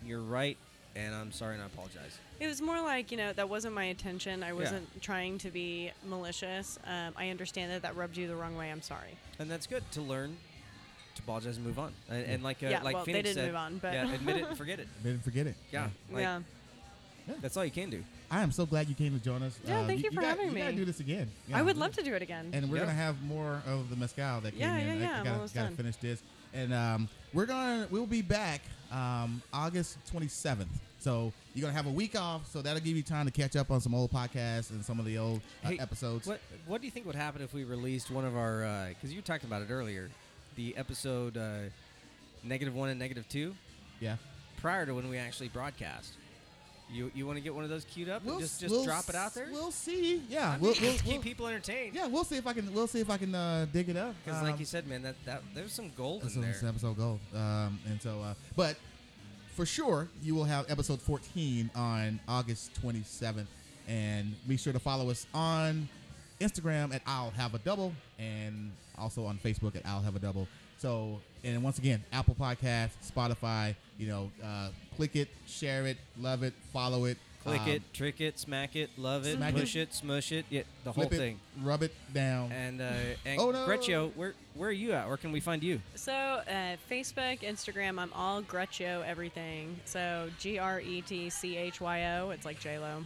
[0.05, 0.57] you're right,
[0.95, 2.17] and I'm sorry and I apologize.
[2.39, 4.43] It was more like, you know, that wasn't my intention.
[4.43, 6.79] I wasn't trying to be malicious.
[6.87, 8.71] Um, I understand that that rubbed you the wrong way.
[8.71, 9.17] I'm sorry.
[9.39, 10.37] And that's good to learn
[11.15, 11.91] to apologize and move on.
[12.09, 14.13] And, and like uh, Yeah, like well, they Phoenix didn't said, move on, but- yeah,
[14.13, 14.87] admit it and forget it.
[15.03, 15.55] Didn't forget it.
[15.71, 16.39] Yeah, like, yeah.
[17.41, 18.03] that's all you can do.
[18.32, 19.57] I am so glad you came to join us.
[19.65, 21.32] Yeah, Uh, thank you for got- having you gotta do this again.
[21.51, 22.49] I would love to do it again.
[22.53, 22.84] And we're Yeah.
[22.84, 24.86] gonna have more of the mezcal that came Yeah, in.
[24.88, 25.77] yeah, I- I yeah, I'm gotta, almost gotta done.
[25.77, 26.21] finish this,
[26.53, 28.61] and um, we're gonna we'll be back
[28.91, 30.67] um, August 27th.
[30.99, 33.71] So you're gonna have a week off, so that'll give you time to catch up
[33.71, 36.27] on some old podcasts and some of the old uh, Hey, episodes.
[36.27, 38.89] What What do you think would happen if we released one of our?
[38.89, 40.09] Because you talked about it earlier,
[40.55, 41.69] the episode uh,
[42.43, 43.55] negative one and negative two
[43.99, 44.17] Yeah,
[44.57, 46.13] prior to when we actually broadcast.
[46.91, 48.83] You You want to get one of those queued up we'll and just just we'll
[48.83, 49.47] drop it out there?
[49.51, 50.21] We'll see.
[50.29, 51.95] Yeah, I we'll, we'll, keep people entertained.
[51.95, 52.73] yeah, we'll see if I can.
[52.73, 54.15] We'll see if I can uh, dig it up.
[54.25, 56.55] Because like Um, you said, man, that, that there's some gold in there.
[56.67, 57.19] episode gold.
[57.33, 58.75] Um, and so, uh, but
[59.55, 63.47] for sure, you will have episode 14 on August 27th.
[63.87, 65.89] And be sure to follow us on
[66.39, 70.47] Instagram at I'll Have a Double and also on Facebook at I'll Have a Double.
[70.80, 76.41] So, and once again, Apple Podcast, Spotify, you know, uh, click it, share it, love
[76.41, 77.17] it, follow it.
[77.43, 79.93] Click um, it, trick it, smack it, love it, Smack push it.
[79.93, 81.39] smush it, yeah, the whole it, thing.
[81.61, 82.51] rub it down.
[82.53, 82.91] And uh,
[83.25, 83.65] and Oh, no.
[83.65, 85.05] Gretchen, where where are you at?
[85.07, 85.82] Where can we find you?
[85.95, 89.77] So, uh, Facebook, Instagram, I'm all Gretchyo everything.
[89.86, 92.30] So, G R E T C H Y O.
[92.32, 93.03] It's like J Lo.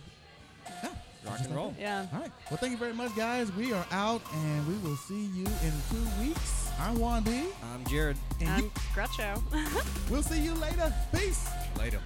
[0.84, 0.90] Yeah.
[1.26, 1.76] Rock and roll.
[1.80, 2.06] Yeah.
[2.14, 2.32] All right.
[2.52, 3.52] Well, thank you very much, guys.
[3.54, 6.63] We are out, and we will see you in two weeks.
[6.80, 7.44] I'm Juan D.
[7.74, 8.18] I'm Jared.
[8.40, 9.42] And I'm you, Gretcho.
[10.10, 10.94] we'll see you later.
[11.12, 11.48] Peace.
[11.78, 12.00] Later.